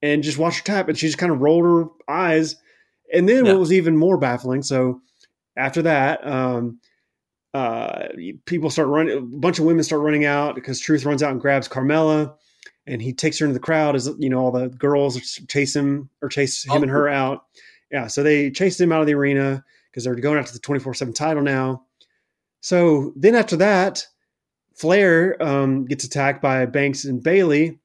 [0.00, 2.56] and just watched her tap and she just kind of rolled her eyes
[3.12, 3.52] and then Yeah.
[3.52, 5.00] what was even more baffling so
[5.56, 6.78] after that um
[7.56, 8.08] uh
[8.44, 11.40] people start running a bunch of women start running out because truth runs out and
[11.40, 12.34] grabs carmella
[12.86, 16.08] and he takes her into the crowd as you know all the girls chase him
[16.22, 17.44] or chase him Oh, and her out
[17.90, 21.14] yeah so they chased him out of the arena because they're going after the 24-7
[21.14, 21.82] title now
[22.60, 24.06] so then after that
[24.76, 27.78] Flair um, gets attacked by Banks and Bayley,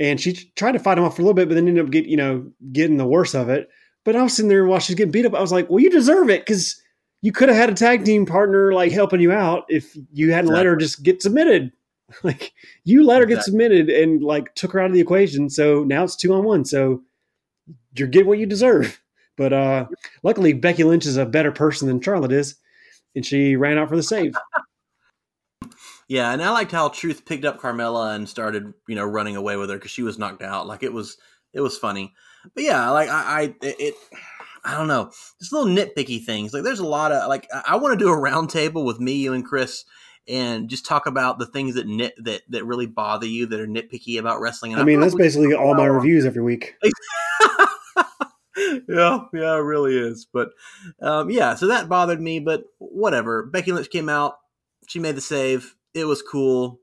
[0.00, 1.90] and she tried to fight him off for a little bit, but then ended up
[1.90, 3.68] get you know getting the worst of it.
[4.04, 5.34] But I was sitting there while she's getting beat up.
[5.34, 6.80] I was like, "Well, you deserve it because
[7.24, 10.50] you could have had a tag team partner like helping you out if you hadn't
[10.52, 11.72] let her just get submitted.
[12.22, 12.52] like
[12.84, 13.50] you let her get Exactly.
[13.50, 15.48] submitted and like took her out of the equation.
[15.48, 16.66] So now it's two on one.
[16.66, 17.02] So
[17.96, 19.00] you're getting what you deserve.
[19.36, 19.86] But uh,
[20.22, 22.54] luckily, Becky Lynch is a better person than Charlotte is,
[23.16, 24.36] and she ran out for the save.
[26.08, 29.56] yeah and i liked how truth picked up carmella and started you know running away
[29.56, 31.16] with her because she was knocked out like it was
[31.54, 32.12] it was funny
[32.54, 33.94] but yeah like i i it, it
[34.64, 36.52] I don't know, just little nitpicky things.
[36.52, 38.98] Like there's a lot of like I, I want to do a round table with
[38.98, 39.84] me, you, and Chris,
[40.26, 43.66] and just talk about the things that nit that that really bother you that are
[43.66, 44.72] nitpicky about wrestling.
[44.72, 46.76] And I mean, that's basically all my reviews every week.
[48.88, 50.26] yeah, yeah, it really is.
[50.32, 50.50] But
[51.00, 52.40] um, yeah, so that bothered me.
[52.40, 53.44] But whatever.
[53.44, 54.38] Becky Lynch came out.
[54.88, 55.74] She made the save.
[55.94, 56.80] It was cool.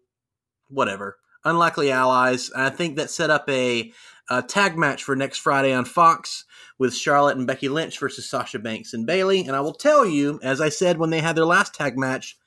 [0.69, 1.17] Whatever.
[1.43, 2.51] Unlikely allies.
[2.55, 3.91] I think that set up a,
[4.29, 6.45] a tag match for next Friday on Fox
[6.77, 9.41] with Charlotte and Becky Lynch versus Sasha Banks and Bayley.
[9.45, 12.37] And I will tell you, as I said when they had their last tag match,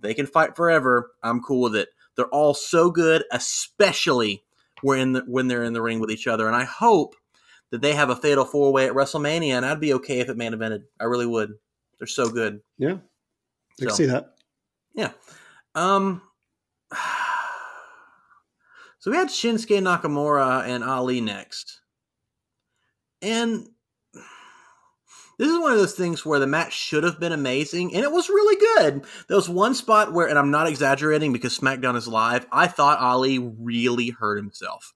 [0.00, 1.10] they can fight forever.
[1.22, 1.88] I'm cool with it.
[2.16, 4.44] They're all so good, especially
[4.82, 6.46] when when they're in the ring with each other.
[6.46, 7.14] And I hope
[7.70, 10.36] that they have a fatal four way at WrestleMania, and I'd be okay if it
[10.36, 10.84] main evented.
[11.00, 11.54] I really would.
[11.98, 12.60] They're so good.
[12.78, 14.34] Yeah, I can So- see that.
[14.94, 15.10] Yeah.
[15.74, 16.22] Um.
[19.04, 21.82] So we had Shinsuke Nakamura and Ali next,
[23.20, 23.68] and
[25.36, 28.10] this is one of those things where the match should have been amazing, and it
[28.10, 29.04] was really good.
[29.28, 32.46] There was one spot where, and I'm not exaggerating because SmackDown is live.
[32.50, 34.94] I thought Ali really hurt himself.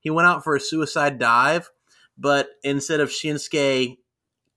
[0.00, 1.68] He went out for a suicide dive,
[2.16, 3.98] but instead of Shinsuke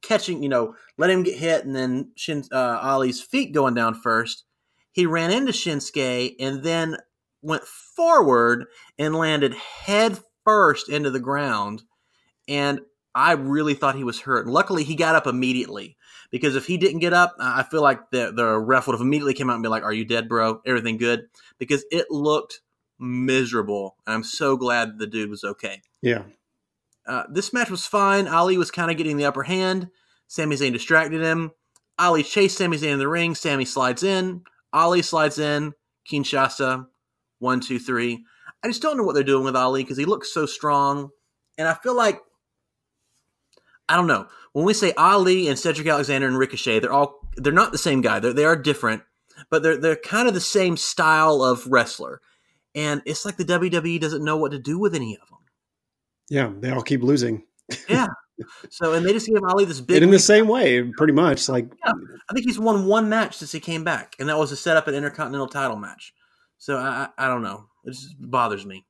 [0.02, 3.96] catching, you know, let him get hit, and then Shin, uh, Ali's feet going down
[3.96, 4.46] first,
[4.94, 6.96] he ran into Shinsuke and then
[7.44, 8.66] went forward
[8.98, 11.84] and landed head first into the ground.
[12.48, 12.82] and
[13.16, 14.48] I really thought he was hurt.
[14.48, 15.98] Luckily, he got up immediately
[16.32, 19.36] because if he didn't get up, I feel like the the ref would have immediately
[19.36, 20.62] came out and be like, "Are you dead, bro?
[20.66, 21.28] Everything good?"
[21.60, 22.62] Because it looked
[22.98, 23.98] miserable.
[24.08, 25.84] I'm so glad the dude was okay.
[26.02, 26.24] Yeah.
[27.06, 28.28] Uh, this match was fine.
[28.28, 29.90] Ali was kind of getting the upper hand.
[30.28, 31.52] Sami Zayn distracted him.
[32.00, 33.36] Ali chased Sami Zayn in the ring.
[33.36, 34.42] Sami slides in.
[34.72, 35.74] Ali slides in.
[36.10, 36.88] Kinshasa.
[37.44, 38.24] One, two, three.
[38.64, 41.10] I just don't know what they're doing with Ali because he looks so strong.
[41.58, 42.22] And I feel like,
[43.90, 44.28] I don't know.
[44.54, 48.00] When we say Ali and Cedric Alexander and Ricochet, they're all, they're not the same
[48.00, 48.20] guy.
[48.20, 49.04] They're, they are different,
[49.50, 52.22] but they're, they're kind of the same style of wrestler.
[52.74, 55.40] And it's like the WWE doesn't know what to do with any of them.
[56.30, 57.44] Yeah, they all keep losing.
[57.90, 58.08] Yeah.
[58.70, 59.98] So, and they just gave Ali this big.
[59.98, 61.50] And in the same way, pretty much.
[61.50, 61.92] Like, yeah,
[62.30, 64.78] I think he's won one match since he came back, and that was to set
[64.78, 66.14] up an Intercontinental title match.
[66.64, 67.66] So I, I don't know.
[67.84, 68.86] It just bothers me.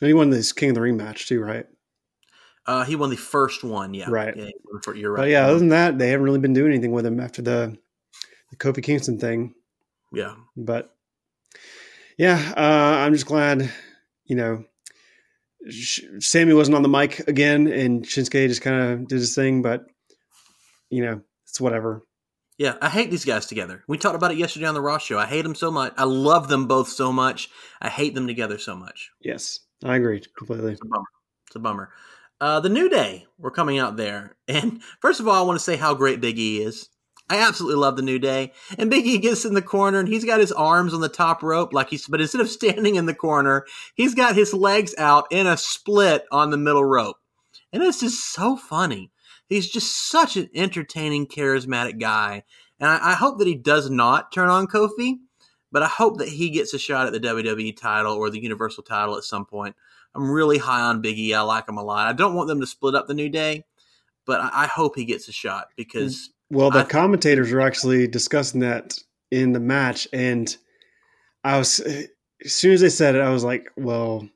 [0.00, 1.66] And he won this King of the Ring match too, right?
[2.64, 4.06] Uh, he won the first one, yeah.
[4.08, 4.34] Right.
[4.34, 4.48] Yeah,
[4.94, 5.20] you're right.
[5.20, 7.76] But yeah, other than that, they haven't really been doing anything with him after the
[8.48, 9.54] the Kofi Kingston thing.
[10.10, 10.36] Yeah.
[10.56, 10.96] But
[12.16, 13.70] yeah, uh, I'm just glad,
[14.24, 14.64] you know,
[15.68, 19.60] Sami wasn't on the mic again, and Shinsuke just kind of did his thing.
[19.60, 19.84] But
[20.88, 22.06] you know, it's whatever.
[22.56, 23.82] Yeah, I hate these guys together.
[23.88, 25.18] We talked about it yesterday on the Raw show.
[25.18, 25.92] I hate them so much.
[25.96, 27.48] I love them both so much.
[27.82, 29.10] I hate them together so much.
[29.20, 30.72] Yes, I agree completely.
[30.72, 31.06] It's a bummer.
[31.46, 31.90] It's a bummer.
[32.40, 35.64] Uh, the New Day were coming out there, and first of all, I want to
[35.64, 36.88] say how great Big E is.
[37.28, 38.52] I absolutely love the New Day.
[38.76, 41.42] And Big E gets in the corner and he's got his arms on the top
[41.42, 43.64] rope, like he's, but instead of standing in the corner,
[43.94, 47.16] he's got his legs out in a split on the middle rope.
[47.72, 49.10] And it's just so funny.
[49.48, 52.44] He's just such an entertaining, charismatic guy.
[52.80, 55.18] And I, I hope that he does not turn on Kofi,
[55.70, 58.84] but I hope that he gets a shot at the WWE title or the Universal
[58.84, 59.76] title at some point.
[60.14, 61.34] I'm really high on Big E.
[61.34, 62.06] I like him a lot.
[62.06, 63.64] I don't want them to split up the New Day,
[64.26, 68.06] but I, I hope he gets a shot because well, the I, commentators were actually
[68.06, 68.98] discussing that
[69.30, 70.56] in the match, and
[71.42, 74.28] I was as soon as they said it, I was like, "Well,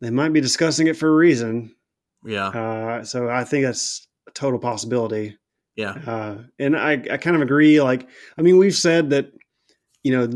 [0.00, 1.74] they might be discussing it for a reason."
[2.24, 2.48] Yeah.
[2.48, 5.36] Uh, so I think that's a total possibility.
[5.76, 5.92] Yeah.
[5.92, 7.80] Uh, and I, I kind of agree.
[7.80, 9.32] Like, I mean, we've said that,
[10.02, 10.26] you know,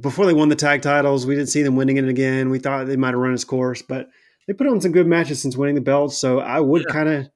[0.00, 2.50] before they won the tag titles, we didn't see them winning it again.
[2.50, 4.08] We thought they might have run its course, but
[4.46, 6.18] they put on some good matches since winning the belts.
[6.18, 6.92] So I would yeah.
[6.92, 7.30] kind of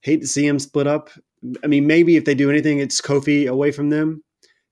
[0.00, 1.10] hate to see them split up.
[1.62, 4.24] I mean, maybe if they do anything, it's Kofi away from them,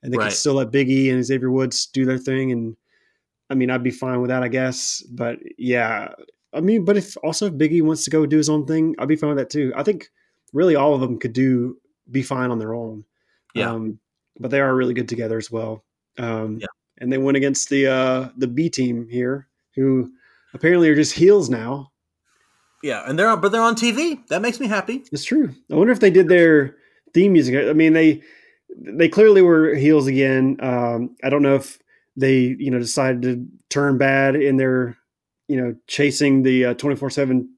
[0.02, 0.24] and they right.
[0.24, 2.50] can still let Biggie and Xavier Woods do their thing.
[2.50, 2.76] And
[3.48, 5.02] I mean, I'd be fine with that, I guess.
[5.02, 6.12] But yeah,
[6.56, 9.08] I mean, but if also if Biggie wants to go do his own thing, I'd
[9.08, 9.72] be fine with that too.
[9.76, 10.08] I think
[10.52, 11.76] really all of them could do
[12.10, 13.04] be fine on their own.
[13.54, 13.70] Yeah.
[13.70, 13.98] Um,
[14.38, 15.84] but they are really good together as well.
[16.18, 16.66] Um, yeah.
[16.98, 20.10] And they went against the uh, the B team here, who
[20.54, 21.92] apparently are just heels now.
[22.82, 24.26] Yeah, and they're on, but they're on TV.
[24.28, 25.04] That makes me happy.
[25.12, 25.54] It's true.
[25.70, 26.76] I wonder if they did their
[27.12, 27.68] theme music.
[27.68, 28.22] I mean, they
[28.78, 30.56] they clearly were heels again.
[30.60, 31.78] Um, I don't know if
[32.16, 34.96] they you know decided to turn bad in their
[35.48, 37.50] you know chasing the twenty four seven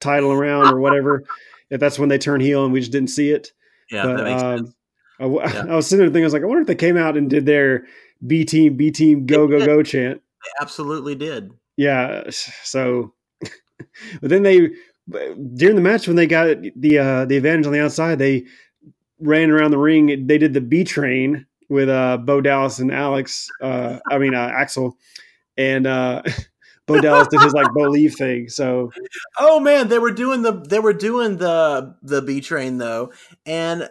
[0.00, 1.24] title around or whatever.
[1.70, 3.52] if that's when they turn heel and we just didn't see it.
[3.90, 4.74] Yeah, but, that makes um, sense.
[5.20, 5.72] I, yeah.
[5.72, 7.28] I, was sitting there thinking, I was like, I wonder if they came out and
[7.28, 7.86] did their
[8.26, 10.20] B team, B team, go go go chant.
[10.44, 11.52] They absolutely did.
[11.76, 12.24] Yeah.
[12.30, 13.14] So
[14.20, 14.70] but then they
[15.54, 18.44] during the match when they got the uh, the advantage on the outside, they
[19.20, 20.26] ran around the ring.
[20.26, 23.48] They did the B train with uh, Bo Dallas and Alex.
[23.60, 24.96] Uh, I mean uh, Axel
[25.56, 26.22] and uh,
[26.88, 28.48] Bo Dallas did his like Bo leave thing.
[28.48, 28.90] So
[29.38, 33.12] oh man, they were doing the they were doing the the B train though,
[33.46, 33.88] and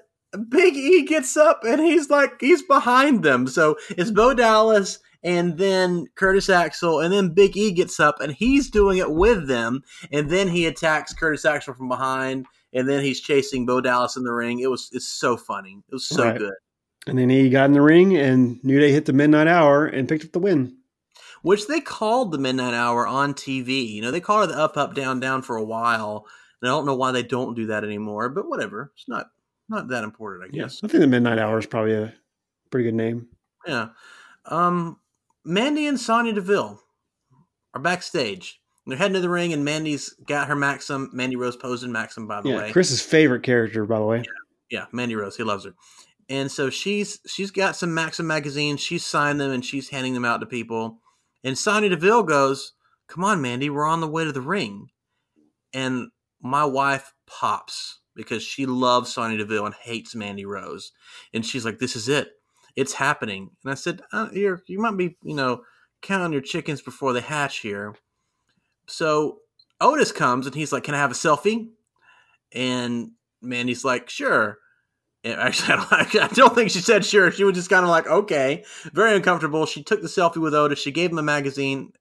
[0.50, 3.48] Big E gets up and he's like he's behind them.
[3.48, 8.32] So it's Bo Dallas and then Curtis Axel, and then Big E gets up and
[8.32, 13.04] he's doing it with them, and then he attacks Curtis Axel from behind, and then
[13.04, 14.60] he's chasing Bo Dallas in the ring.
[14.60, 15.84] It was it's so funny.
[15.90, 16.38] It was so right.
[16.38, 16.54] good.
[17.08, 20.10] And then he got in the ring, and New Day hit the midnight hour and
[20.10, 20.77] picked up the win.
[21.42, 23.90] Which they called the midnight hour on TV.
[23.90, 26.26] You know, they called it the up, up, down, down for a while.
[26.62, 28.92] And I don't know why they don't do that anymore, but whatever.
[28.96, 29.28] It's not
[29.70, 30.80] not that important, I guess.
[30.82, 32.14] Yeah, I think the midnight hour is probably a
[32.72, 33.28] pretty good name.
[33.66, 33.90] Yeah.
[34.46, 35.00] Um,
[35.44, 36.82] Mandy and Sonya Deville
[37.74, 38.62] are backstage.
[38.86, 41.10] They're heading to the ring, and Mandy's got her Maxim.
[41.12, 42.72] Mandy Rose posing Maxim, by the yeah, way.
[42.72, 44.18] Chris's favorite character, by the way.
[44.20, 45.36] Yeah, yeah, Mandy Rose.
[45.36, 45.74] He loves her.
[46.30, 48.82] And so she's she's got some Maxim magazines.
[48.82, 51.00] She's signed them and she's handing them out to people.
[51.48, 52.74] And Sonya Deville goes,
[53.08, 54.90] "Come on, Mandy, we're on the way to the ring."
[55.74, 56.10] And
[56.42, 60.92] my wife pops because she loves Sonya Deville and hates Mandy Rose.
[61.34, 62.34] And she's like, "This is it
[62.78, 63.50] it's happening.
[63.64, 65.64] And I said, uh, you're, you might be, you know,
[66.04, 67.96] counting your chickens before they hatch here.
[68.88, 69.40] So
[69.82, 71.70] Otis comes and he's like, "Can I have a selfie?"
[72.54, 74.60] And Mandy's like, "Sure."
[75.26, 77.32] Actually, I don't, I don't think she said sure.
[77.32, 79.66] She was just kind of like, "Okay," very uncomfortable.
[79.66, 80.80] She took the selfie with Otis.
[80.80, 81.92] She gave him a magazine,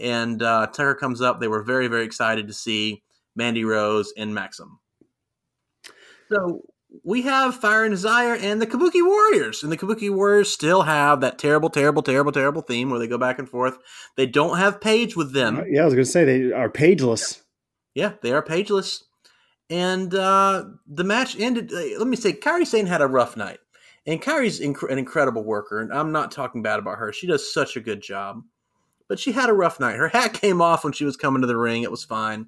[0.00, 1.40] and uh, Tucker comes up.
[1.40, 3.02] They were very, very excited to see
[3.36, 4.78] Mandy Rose and Maxim.
[6.30, 6.62] So
[7.02, 9.62] we have Fire and Desire and the Kabuki Warriors.
[9.62, 13.18] And the Kabuki Warriors still have that terrible, terrible, terrible, terrible theme where they go
[13.18, 13.78] back and forth.
[14.16, 15.64] They don't have Paige with them.
[15.68, 17.42] Yeah, I was going to say they are pageless.
[17.94, 19.04] Yeah, they are pageless.
[19.70, 21.72] And uh, the match ended.
[21.72, 23.58] Uh, let me say, Kairi Sane had a rough night.
[24.06, 25.80] And Kairi's inc- an incredible worker.
[25.80, 27.12] And I'm not talking bad about her.
[27.12, 28.42] She does such a good job.
[29.08, 29.96] But she had a rough night.
[29.96, 31.82] Her hat came off when she was coming to the ring.
[31.82, 32.46] It was fine.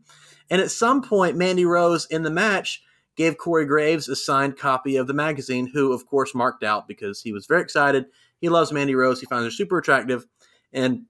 [0.50, 2.82] And at some point, Mandy Rose in the match
[3.16, 7.22] gave Corey Graves a signed copy of the magazine, who, of course, marked out because
[7.22, 8.06] he was very excited.
[8.40, 9.20] He loves Mandy Rose.
[9.20, 10.26] He finds her super attractive.
[10.72, 11.06] And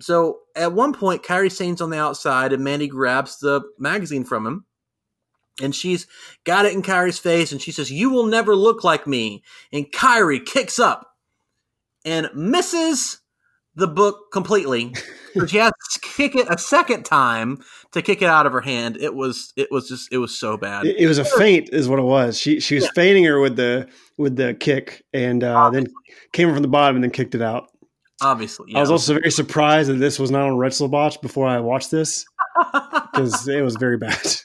[0.00, 4.46] so at one point, Kairi Sane's on the outside, and Mandy grabs the magazine from
[4.46, 4.64] him.
[5.62, 6.06] And she's
[6.44, 9.42] got it in Kairi's face, and she says, You will never look like me.
[9.72, 11.06] And Kairi kicks up
[12.04, 13.20] and misses
[13.74, 14.94] the book completely.
[15.46, 17.58] she has to kick it a second time
[17.92, 18.96] to kick it out of her hand.
[18.96, 20.86] It was it was just it was so bad.
[20.86, 22.38] It, it was a feint, is what it was.
[22.38, 22.90] She she was yeah.
[22.94, 25.86] feigning her with the with the kick, and uh, then
[26.32, 27.68] came from the bottom and then kicked it out.
[28.22, 28.78] Obviously, yeah.
[28.78, 32.24] I was also very surprised that this was not on WrestleBotch before I watched this
[33.12, 34.36] because it was very bad.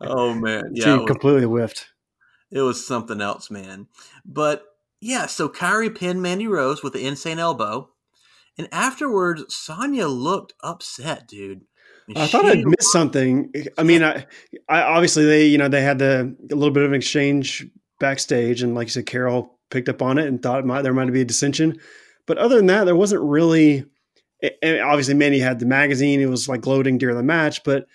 [0.00, 1.88] Oh man, yeah, she completely whiffed.
[2.50, 3.86] It was something else, man.
[4.24, 4.64] But
[5.00, 7.88] yeah, so Kairi pinned Mandy Rose with the insane elbow.
[8.58, 11.62] And afterwards, Sonya looked upset, dude.
[12.14, 13.52] I thought I'd missed something.
[13.78, 14.26] I mean, I,
[14.68, 17.66] I obviously they, you know, they had the a little bit of an exchange
[17.98, 20.92] backstage, and like you said, Carol picked up on it and thought it might there
[20.92, 21.78] might be a dissension.
[22.26, 23.84] But other than that, there wasn't really.
[24.60, 27.62] And obviously, Mandy had the magazine; it was like gloating during the match.
[27.64, 27.86] But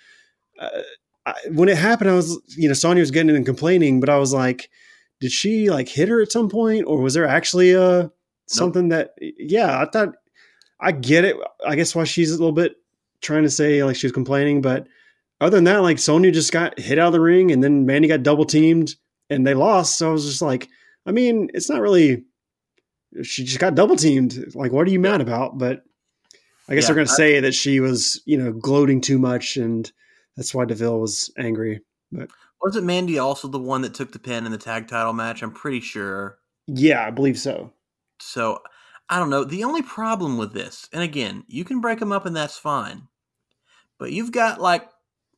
[0.58, 0.82] uh,
[1.28, 4.08] I, when it happened, I was, you know, Sonya was getting in and complaining, but
[4.08, 4.70] I was like,
[5.20, 8.08] did she like hit her at some point, or was there actually a uh,
[8.46, 9.10] something nope.
[9.18, 9.32] that?
[9.38, 10.14] Yeah, I thought
[10.80, 11.36] I get it.
[11.66, 12.76] I guess why she's a little bit
[13.20, 14.86] trying to say like she was complaining, but
[15.40, 18.08] other than that, like Sonya just got hit out of the ring and then Mandy
[18.08, 18.94] got double teamed
[19.30, 19.98] and they lost.
[19.98, 20.68] So I was just like,
[21.06, 22.24] I mean, it's not really
[23.22, 24.54] she just got double teamed.
[24.54, 25.58] Like, what are you mad about?
[25.58, 25.84] But
[26.68, 29.90] I guess yeah, they're gonna say that she was, you know, gloating too much and
[30.38, 31.80] that's why Deville was angry.
[32.12, 32.30] But
[32.62, 35.42] wasn't Mandy also the one that took the pin in the tag title match?
[35.42, 36.38] I'm pretty sure.
[36.68, 37.72] Yeah, I believe so.
[38.20, 38.62] So
[39.08, 39.42] I don't know.
[39.42, 43.08] The only problem with this, and again, you can break them up and that's fine,
[43.98, 44.88] but you've got like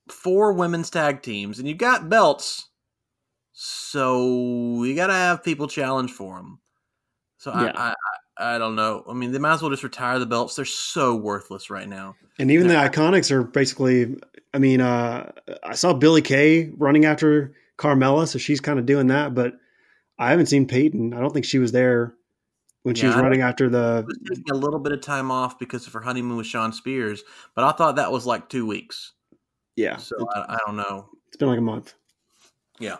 [0.09, 2.69] four women's tag teams and you've got belts,
[3.53, 6.61] so you got to have people challenge for them.
[7.39, 7.73] So yeah.
[7.75, 7.95] I, I,
[8.41, 9.05] I don't know.
[9.09, 10.57] I mean, they might as well just retire the belts.
[10.57, 12.17] They're so worthless right now.
[12.39, 14.17] And even They're, the Iconics are basically.
[14.53, 15.31] I mean, uh,
[15.63, 19.55] I saw Billie Kay running after Carmella, so she's kind of doing that, but
[20.19, 21.15] I haven't seen Peyton.
[21.15, 22.15] I don't think she was there
[22.83, 25.87] when yeah, she was running after the taking a little bit of time off because
[25.87, 27.23] of her honeymoon with Shawn Spears,
[27.55, 29.13] but I thought that was like two weeks.
[29.77, 31.09] Yeah, so I, I, don't know.
[31.29, 31.95] It's been like a month.
[32.79, 32.97] Yeah,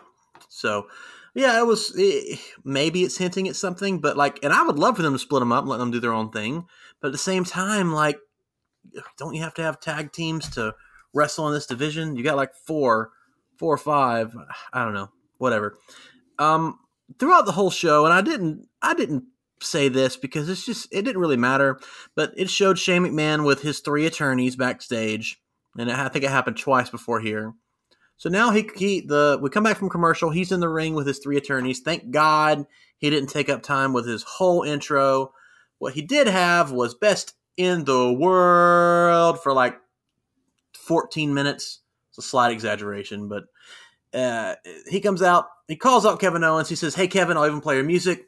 [0.49, 0.87] so
[1.33, 4.97] yeah, it was it, maybe it's hinting at something, but like, and I would love
[4.97, 6.65] for them to split them up, and let them do their own thing,
[6.99, 8.19] but at the same time, like,
[9.17, 10.75] don't you have to have tag teams to
[11.13, 12.15] wrestle in this division?
[12.15, 13.11] You got like four,
[13.57, 14.35] four or five.
[14.73, 15.77] I don't know, whatever.
[16.37, 16.79] Um,
[17.19, 19.23] throughout the whole show, and I didn't, I didn't
[19.61, 21.79] say this because it's just it didn't really matter,
[22.15, 25.39] but it showed Shane McMahon with his three attorneys backstage,
[25.77, 27.53] and I think it happened twice before here.
[28.21, 30.29] So now he, he the we come back from commercial.
[30.29, 31.79] He's in the ring with his three attorneys.
[31.79, 32.67] Thank God
[32.99, 35.33] he didn't take up time with his whole intro.
[35.79, 39.75] What he did have was best in the world for like
[40.85, 41.79] 14 minutes.
[42.09, 43.45] It's a slight exaggeration, but
[44.13, 44.53] uh,
[44.87, 45.47] he comes out.
[45.67, 46.69] He calls out Kevin Owens.
[46.69, 48.27] He says, "Hey Kevin, I'll even play your music."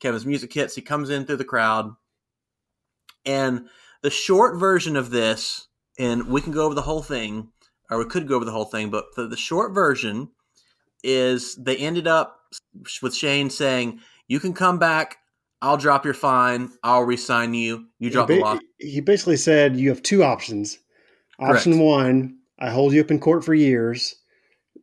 [0.00, 0.74] Kevin's music hits.
[0.74, 1.94] He comes in through the crowd.
[3.26, 3.66] And
[4.00, 7.50] the short version of this, and we can go over the whole thing,
[7.90, 10.28] or we could go over the whole thing, but the, the short version
[11.02, 12.40] is they ended up
[13.02, 15.18] with Shane saying, You can come back.
[15.60, 16.70] I'll drop your fine.
[16.84, 17.86] I'll resign you.
[17.98, 18.58] You drop ba- the law.
[18.78, 20.78] He basically said you have two options.
[21.40, 21.84] Option Correct.
[21.84, 24.16] one, I hold you up in court for years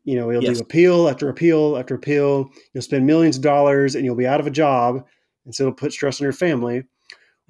[0.05, 0.57] you know, you'll yes.
[0.57, 2.51] do appeal after appeal after appeal.
[2.73, 5.03] You'll spend millions of dollars and you'll be out of a job.
[5.45, 6.83] And so it'll put stress on your family.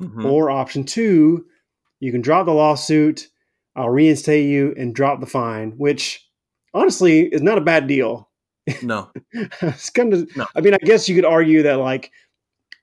[0.01, 0.25] Mm-hmm.
[0.25, 1.45] Or option two,
[1.99, 3.27] you can drop the lawsuit.
[3.75, 6.25] I'll reinstate you and drop the fine, which
[6.73, 8.29] honestly is not a bad deal.
[8.81, 10.35] No, it's kind of.
[10.35, 10.45] No.
[10.55, 12.11] I mean, I guess you could argue that like,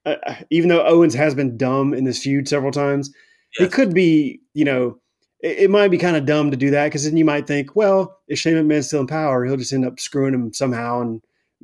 [0.07, 0.16] uh,
[0.51, 3.12] even though Owens has been dumb in this feud several times,
[3.59, 3.66] yes.
[3.66, 5.01] it could be you know
[5.43, 7.74] it, it might be kind of dumb to do that because then you might think,
[7.74, 11.20] well, if Shane McMahon's still in power, he'll just end up screwing him somehow and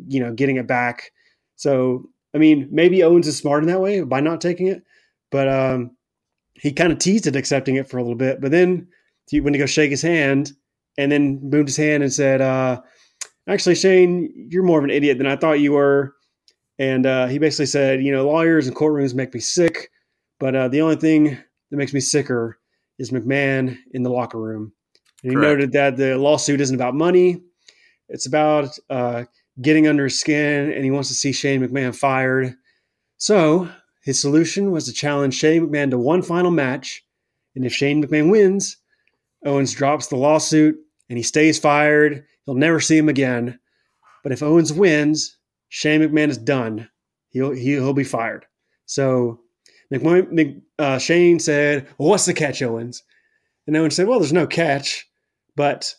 [0.06, 1.12] you know getting it back.
[1.56, 4.82] So I mean, maybe Owens is smart in that way by not taking it,
[5.30, 5.96] but um,
[6.54, 8.40] he kind of teased at accepting it for a little bit.
[8.40, 8.88] But then
[9.28, 10.52] he went to go shake his hand
[10.96, 12.80] and then moved his hand and said, uh,
[13.48, 16.14] "Actually, Shane, you're more of an idiot than I thought you were."
[16.78, 19.90] And uh, he basically said, "You know, lawyers and courtrooms make me sick,
[20.40, 21.24] but uh, the only thing
[21.70, 22.58] that makes me sicker
[22.98, 24.72] is McMahon in the locker room."
[25.22, 25.48] And he Correct.
[25.48, 27.42] noted that the lawsuit isn't about money;
[28.08, 29.24] it's about uh,
[29.60, 32.54] getting under his skin, and he wants to see Shane McMahon fired.
[33.18, 33.68] So
[34.02, 37.04] his solution was to challenge Shane McMahon to one final match,
[37.54, 38.77] and if Shane McMahon wins,
[39.44, 40.76] Owens drops the lawsuit
[41.08, 42.24] and he stays fired.
[42.44, 43.58] He'll never see him again.
[44.22, 45.36] But if Owens wins,
[45.68, 46.88] Shane McMahon is done.
[47.30, 48.46] He'll he'll be fired.
[48.86, 49.40] So
[49.92, 53.02] McMahon, Mc, uh, Shane said, well, "What's the catch, Owens?"
[53.66, 55.06] And Owens said, "Well, there's no catch,
[55.56, 55.94] but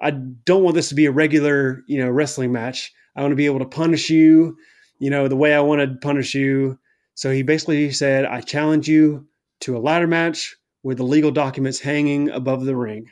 [0.00, 2.92] I don't want this to be a regular, you know, wrestling match.
[3.16, 4.56] I want to be able to punish you,
[4.98, 6.78] you know, the way I want to punish you."
[7.14, 9.26] So he basically said, "I challenge you
[9.60, 13.06] to a ladder match with the legal documents hanging above the ring."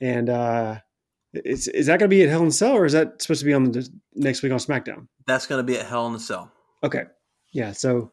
[0.00, 0.78] And uh,
[1.32, 3.40] is, is that going to be at Hell in a Cell, or is that supposed
[3.40, 5.08] to be on the next week on SmackDown?
[5.26, 6.52] That's going to be at Hell in the Cell.
[6.84, 7.04] Okay,
[7.52, 7.72] yeah.
[7.72, 8.12] So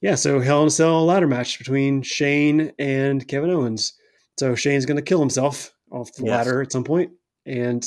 [0.00, 3.94] yeah, so Hell in a Cell ladder match between Shane and Kevin Owens.
[4.38, 6.30] So Shane's going to kill himself off the Yes.
[6.30, 7.12] ladder at some point,
[7.46, 7.84] and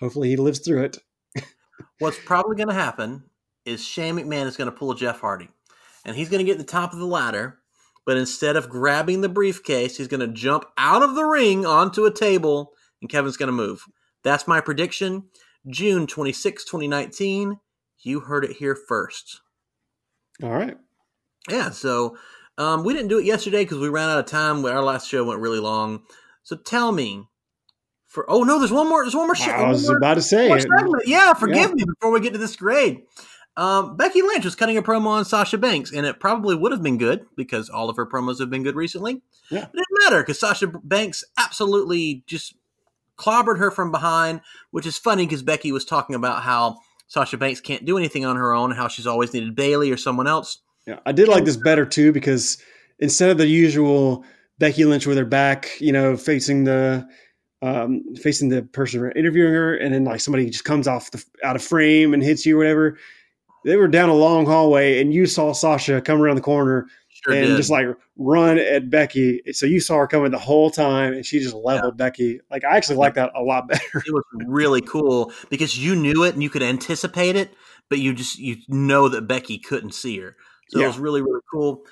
[0.00, 0.98] hopefully he lives through it.
[1.98, 3.22] What's probably going to happen
[3.66, 5.48] is Shane McMahon is going to pull a Jeff Hardy,
[6.04, 7.58] and he's going to get to the top of the ladder.
[8.06, 12.04] But instead of grabbing the briefcase, he's going to jump out of the ring onto
[12.06, 13.84] a table, and Kevin's going to move.
[14.24, 15.24] That's my prediction.
[15.68, 17.58] June 26, 2019.
[18.02, 19.40] You heard it here first.
[20.42, 20.76] All right.
[21.50, 22.16] Yeah, so
[22.58, 24.64] um, we didn't do it yesterday because we ran out of time.
[24.64, 26.02] Our last show went really long.
[26.42, 27.24] So tell me,
[28.06, 29.04] for oh no, there's one more.
[29.04, 29.50] There's one more show.
[29.52, 31.02] I was more- about to say segment.
[31.06, 31.74] Yeah, forgive Yeah.
[31.74, 33.02] me before we get to this grade.
[33.56, 36.82] Um, Becky Lynch was cutting a promo on Sasha Banks, and it probably would have
[36.82, 39.22] been good because all of her promos have been good recently.
[39.50, 39.64] Yeah.
[39.64, 42.54] It didn't matter because Sasha Banks absolutely just
[43.18, 44.40] clobbered her from behind,
[44.70, 46.78] which is funny because Becky was talking about how
[47.08, 49.96] Sasha Banks can't do anything on her own, and how she's always needed Bayley or
[49.96, 50.58] someone else.
[50.86, 52.56] Yeah, I did like this better too because
[52.98, 54.24] instead of the usual
[54.58, 57.06] Becky Lynch with her back, you know, facing the
[57.62, 61.56] um, facing the person interviewing her, and then like somebody just comes off the out
[61.56, 62.98] of frame and hits you or whatever.
[63.64, 66.86] They were down a long hallway, and you saw Sasha come around the corner
[67.22, 67.56] Sure and did.
[67.56, 67.86] just like
[68.16, 69.42] run at Becky.
[69.52, 72.40] So you saw her coming the whole time, and she just leveled Becky.
[72.50, 73.82] Like I actually like that a lot better.
[74.06, 77.52] it was really cool because you knew it and you could anticipate it,
[77.90, 80.36] but you just you know that Becky couldn't see her.
[80.68, 80.84] So Yeah.
[80.86, 81.82] it was really really cool.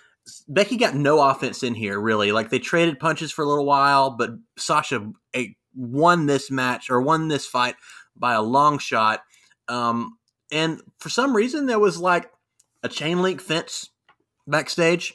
[0.46, 2.32] Becky got no offense in here really.
[2.32, 7.00] Like they traded punches for a little while, but Sasha eh, won this match or
[7.02, 7.74] won this fight
[8.16, 9.22] by a long shot.
[9.68, 10.17] Um,
[10.50, 12.30] and for some reason there was like
[12.82, 13.90] a chain link fence
[14.46, 15.14] backstage.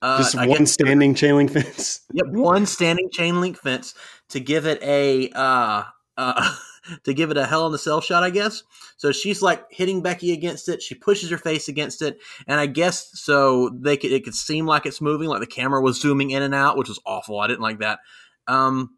[0.00, 2.00] Uh, just one guess- standing chain link fence.
[2.12, 3.94] Yep, one standing chain link fence
[4.30, 5.84] to give it a uh,
[6.16, 6.54] uh,
[7.04, 8.62] to give it a hell in the cell shot, I guess.
[8.96, 10.82] So she's like hitting Becky against it.
[10.82, 14.66] She pushes her face against it, and I guess so they could it could seem
[14.66, 17.38] like it's moving, like the camera was zooming in and out, which was awful.
[17.38, 18.00] I didn't like that.
[18.48, 18.96] Um,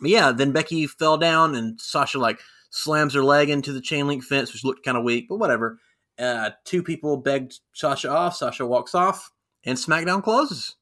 [0.00, 2.40] but yeah, then Becky fell down, and Sasha like
[2.74, 5.78] slams her leg into the chain link fence, which looked kind of weak, but whatever.
[6.18, 8.36] Uh, two people begged Sasha off.
[8.36, 9.30] Sasha walks off,
[9.64, 10.76] and SmackDown closes.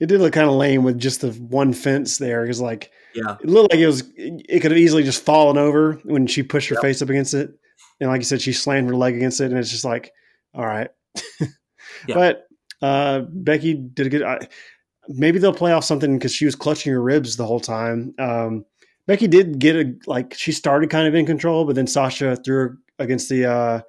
[0.00, 3.36] It did look kind of lame with just the one fence there, because like Yeah,
[3.40, 6.68] it looked like it was it could have easily just fallen over when she pushed
[6.70, 6.82] her Yep.
[6.82, 7.50] face up against it
[8.00, 10.12] and like you said she slammed her leg against it and it's just like
[10.54, 10.90] all right
[12.08, 12.14] Yeah.
[12.14, 12.46] but
[12.80, 14.48] uh becky did a good I,
[15.08, 18.64] maybe they'll play off something because she was clutching her ribs the whole time um
[19.06, 22.56] becky did get a like she started kind of in control but then sasha threw
[22.56, 23.80] her against the uh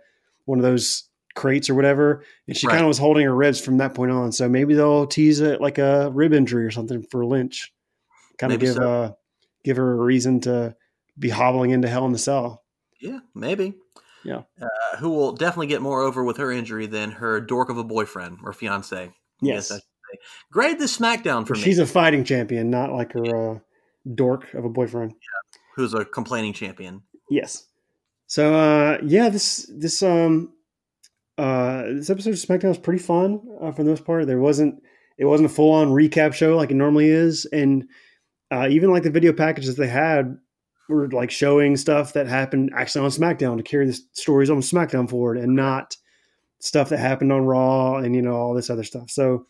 [0.46, 1.04] one of those
[1.36, 2.74] crates or whatever and she Right.
[2.74, 5.62] kind of was holding her ribs from that point on so maybe they'll tease it
[5.62, 7.74] like a rib injury or something for lynch
[8.38, 8.92] kind of Maybe give so.
[8.92, 9.12] uh
[9.64, 10.76] give her a reason to
[11.18, 12.64] be hobbling into hell in the cell.
[13.00, 13.76] Yeah, maybe.
[14.26, 14.42] Yeah.
[14.62, 17.84] Uh, who will definitely get more over with her injury than her dork of a
[17.84, 19.12] boyfriend or fiance.
[19.42, 19.78] Yes, I.
[20.52, 21.64] Grade this SmackDown for But me.
[21.64, 23.60] she's a fighting champion, not like her uh,
[24.16, 25.14] dork of a boyfriend.
[25.76, 27.02] who's a complaining champion.
[27.30, 27.68] Yes.
[28.28, 30.54] So uh, yeah, this this um
[31.38, 34.28] uh this episode of SmackDown was pretty fun uh, for the most part.
[34.28, 34.82] There wasn't
[35.18, 37.86] it wasn't a full on recap show like it normally is, and
[38.52, 40.38] uh, even like the video packages they had
[40.90, 45.10] were like showing stuff that happened actually on SmackDown to carry the stories on SmackDown
[45.10, 45.98] forward, and not
[46.60, 49.10] stuff that happened on Raw and you know all this other stuff.
[49.10, 49.48] So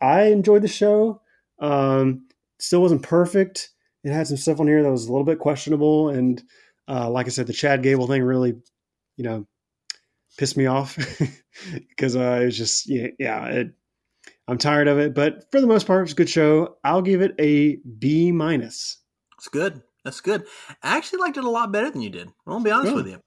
[0.00, 1.22] I enjoyed the show.
[1.58, 2.26] Um,
[2.58, 3.70] still wasn't perfect.
[4.04, 6.42] It had some stuff on here that was a little bit questionable, and
[6.88, 8.54] uh, like I said, the Chad Gable thing really,
[9.16, 9.46] you know,
[10.38, 10.96] pissed me off
[11.88, 13.70] because uh, it was just yeah, yeah it,
[14.48, 15.14] I'm tired of it.
[15.14, 16.76] But for the most part, it's a good show.
[16.84, 18.98] I'll give it a B minus.
[19.38, 19.82] It's good.
[20.04, 20.44] That's good.
[20.82, 22.28] I actually liked it a lot better than you did.
[22.46, 23.20] I'll be honest with you.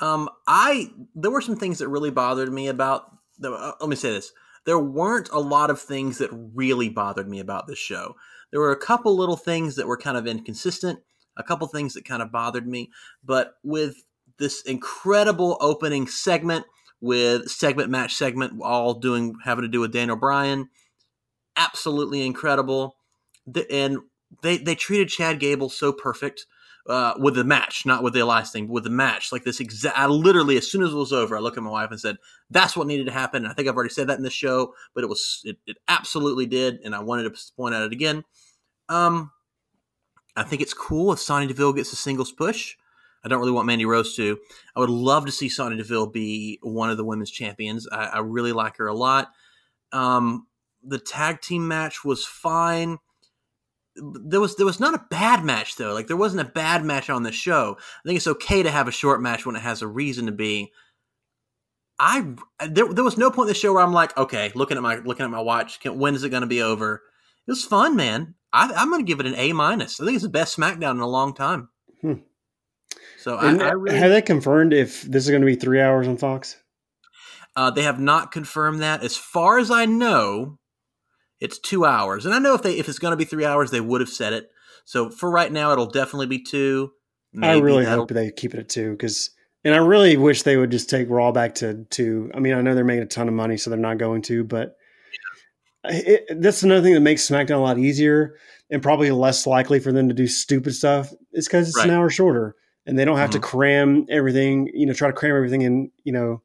[0.00, 3.04] Um, I there were some things that really bothered me about.
[3.38, 4.32] The, uh, let me say this:
[4.64, 8.16] there weren't a lot of things that really bothered me about this show.
[8.52, 11.00] There were a couple little things that were kind of inconsistent,
[11.36, 12.90] a couple things that kind of bothered me,
[13.24, 14.04] but with
[14.38, 16.66] this incredible opening segment
[17.00, 20.68] with segment match segment all doing having to do with Daniel Bryan,
[21.56, 22.96] absolutely incredible.
[23.46, 23.98] The, and
[24.42, 26.46] they they treated Chad Gable so perfect
[26.86, 29.32] uh, with the match, not with the Elias thing, but with the match.
[29.32, 31.70] Like this exact, I literally, as soon as it was over, I looked at my
[31.70, 32.16] wife and said,
[32.50, 34.74] "That's what needed to happen." And I think I've already said that in the show,
[34.94, 38.24] but it was, it, it absolutely did, and I wanted to point out it again.
[38.88, 39.30] Um,
[40.36, 42.76] I think it's cool if Sonya Deville gets a singles push.
[43.24, 44.38] I don't really want Mandy Rose to.
[44.74, 47.86] I would love to see Sonya Deville be one of the women's champions.
[47.92, 49.30] I, I really like her a lot.
[49.92, 50.48] Um,
[50.82, 52.98] the tag team match was fine
[53.96, 55.92] there was there was not a bad match though.
[55.92, 57.76] Like there wasn't a bad match on the show.
[57.78, 60.32] I think it's okay to have a short match when it has a reason to
[60.32, 60.72] be.
[61.98, 62.34] I
[62.66, 64.96] there, there was no point in the show where I'm like, okay, looking at my
[64.96, 67.02] looking at my watch, can, when is it going to be over?
[67.46, 68.34] It was fun, man.
[68.52, 70.00] I, I'm going to give it an A minus.
[70.00, 71.68] I think it's the best SmackDown in a long time.
[72.00, 72.14] Hmm.
[73.18, 76.08] So I, I really, have they confirmed if this is going to be three hours
[76.08, 76.56] on Fox?
[77.54, 79.02] Uh, they have not confirmed that.
[79.02, 80.58] As far as I know,
[81.42, 83.70] it's two hours, and I know if they if it's going to be three hours,
[83.70, 84.50] they would have said it.
[84.84, 86.92] So for right now, it'll definitely be two.
[87.32, 89.30] Maybe I really hope they keep it at two because,
[89.64, 92.30] and I really wish they would just take Raw back to two.
[92.34, 94.44] I mean, I know they're making a ton of money, so they're not going to,
[94.44, 94.76] but
[95.84, 98.36] it, that's another thing that makes SmackDown a lot easier
[98.70, 101.12] and probably less likely for them to do stupid stuff.
[101.32, 101.88] Is because it's right.
[101.88, 102.54] an hour shorter
[102.86, 103.40] and they don't have mm-hmm.
[103.40, 104.70] to cram everything.
[104.74, 105.90] You know, try to cram everything in.
[106.04, 106.42] You know,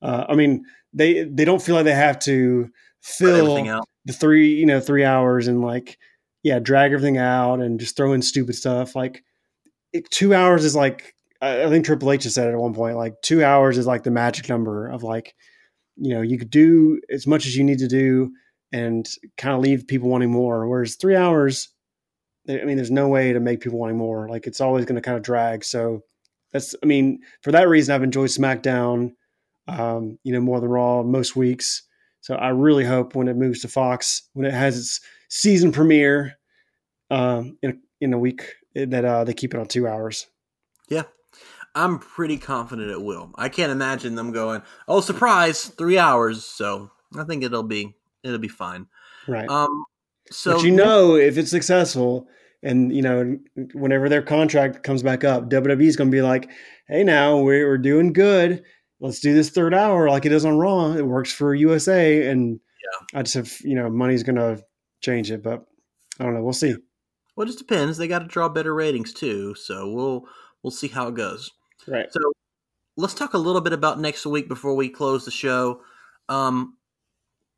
[0.00, 2.70] uh, I mean, they they don't feel like they have to
[3.00, 3.56] fill
[4.04, 5.98] the three you know three hours and like
[6.42, 9.22] yeah drag everything out and just throw in stupid stuff like
[9.92, 12.96] it, two hours is like I think Triple H has said it at one point
[12.96, 15.34] like two hours is like the magic number of like
[15.96, 18.30] you know you could do as much as you need to do
[18.72, 21.68] and kind of leave people wanting more whereas three hours
[22.48, 25.02] I mean there's no way to make people wanting more like it's always going to
[25.02, 26.02] kind of drag so
[26.52, 29.12] that's I mean for that reason I've enjoyed SmackDown
[29.68, 31.82] um, you know more than Raw most weeks
[32.20, 36.38] so I really hope when it moves to Fox, when it has its season premiere
[37.10, 40.26] um, in, a, in a week, that uh, they keep it on two hours.
[40.88, 41.04] Yeah,
[41.74, 43.32] I'm pretty confident it will.
[43.36, 48.38] I can't imagine them going, "Oh, surprise, three hours." So I think it'll be it'll
[48.38, 48.86] be fine.
[49.26, 49.48] Right.
[49.48, 49.84] Um.
[50.30, 52.28] So but you know, if it's successful,
[52.62, 53.38] and you know,
[53.72, 56.50] whenever their contract comes back up, WWE is going to be like,
[56.86, 58.62] "Hey, now we're, we're doing good
[59.00, 60.92] let's do this third hour like it is on Raw.
[60.92, 63.18] It works for USA, and yeah.
[63.18, 64.62] I just have you know money's going to
[65.00, 65.64] change it, but
[66.18, 66.42] I don't know.
[66.42, 66.76] We'll see.
[67.34, 67.96] Well, it just depends.
[67.96, 70.24] They got to draw better ratings too, so we'll
[70.62, 71.50] we'll see how it goes.
[71.88, 72.12] Right.
[72.12, 72.20] So
[72.96, 75.80] let's talk a little bit about next week before we close the show.
[76.28, 76.76] Um,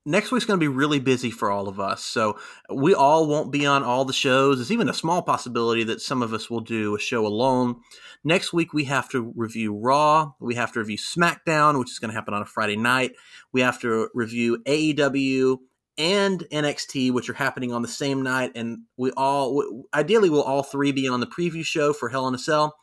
[0.04, 2.04] next week's going to be really busy for all of us.
[2.04, 2.38] So
[2.72, 4.58] we all won't be on all the shows.
[4.58, 7.76] There's even a small possibility that some of us will do a show alone.
[8.24, 10.32] Next week, we have to review Raw.
[10.40, 13.12] We have to review SmackDown, which is going to happen on a Friday night.
[13.52, 15.58] We have to review AEW
[15.98, 18.52] and NXT, which are happening on the same night.
[18.54, 22.34] And we all, ideally, we'll all three be on the preview show for Hell in
[22.34, 22.76] a Cell.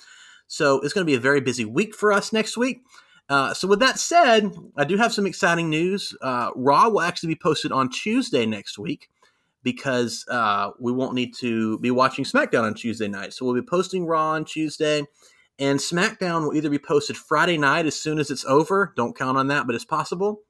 [0.47, 2.81] So it's going to be a very busy week for us next week.
[3.29, 6.15] Uh, so with that said, I do have some exciting news.
[6.19, 9.09] Uh, Raw will actually be posted on Tuesday next week
[9.61, 13.33] because uh, we won't need to be watching SmackDown on Tuesday night.
[13.33, 15.03] So we'll be posting Raw on Tuesday,
[15.59, 18.93] and SmackDown will either be posted Friday night as soon as it's over.
[18.95, 20.41] Don't count on that, but it's possible.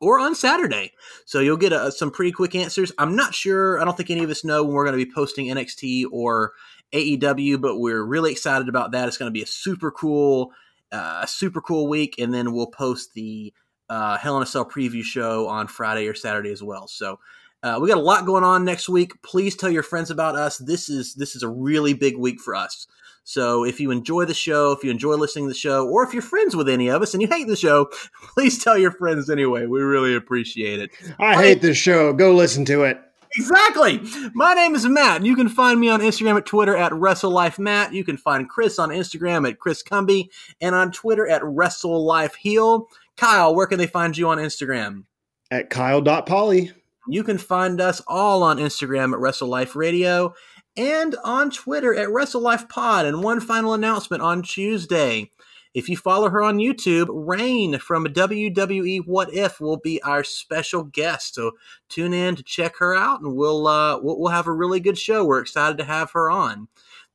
[0.00, 0.92] Or on Saturday.
[1.26, 2.90] So you'll get uh, some pretty quick answers.
[2.98, 3.80] I'm not sure.
[3.80, 6.54] I don't think any of us know when we're going to be posting NXT or
[6.92, 9.06] AEW, but we're really excited about that.
[9.06, 10.50] It's going to be a super cool
[10.92, 13.52] uh, a super cool week, and then we'll post the
[13.88, 16.86] uh, Hell in a Cell preview show on Friday or Saturday as well.
[16.86, 17.18] So
[17.62, 19.20] uh, we got a lot going on next week.
[19.22, 20.58] Please tell your friends about us.
[20.58, 22.86] This is this is a really big week for us.
[23.24, 26.12] So if you enjoy the show, if you enjoy listening to the show, or if
[26.12, 27.88] you're friends with any of us and you hate the show,
[28.34, 29.66] please tell your friends anyway.
[29.66, 30.90] We really appreciate it.
[31.20, 32.12] I hate this show.
[32.12, 33.00] Go listen to it.
[33.36, 34.00] Exactly.
[34.34, 37.92] My name is Matt, and you can find me on Instagram at Twitter at WrestleLifeMatt.
[37.92, 40.28] You can find Chris on Instagram at Chris Cumby
[40.60, 42.86] and on Twitter at WrestleLifeHeal.
[43.16, 45.04] Kyle, where can they find you on Instagram?
[45.50, 46.72] At Kyle.Polly.
[47.08, 50.34] You can find us all on Instagram at Wrestle Life Radio
[50.76, 53.06] and on Twitter at Wrestle Life Pod.
[53.06, 55.30] And one final announcement on Tuesday.
[55.74, 60.84] If you follow her on YouTube, Rain from WWE What If will be our special
[60.84, 61.34] guest.
[61.34, 61.52] So
[61.88, 65.24] tune in to check her out, and we'll uh, we'll, have a really good show.
[65.24, 66.68] We're excited to have her on.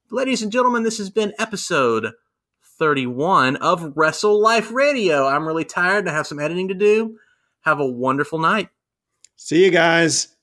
[0.10, 2.14] Ladies and gentlemen, this has been episode
[2.80, 5.28] 31 of Wrestle Life Radio.
[5.28, 7.18] I'm really tired and I have some editing to do.
[7.62, 8.70] Have a wonderful night.
[9.36, 10.36] See you guys.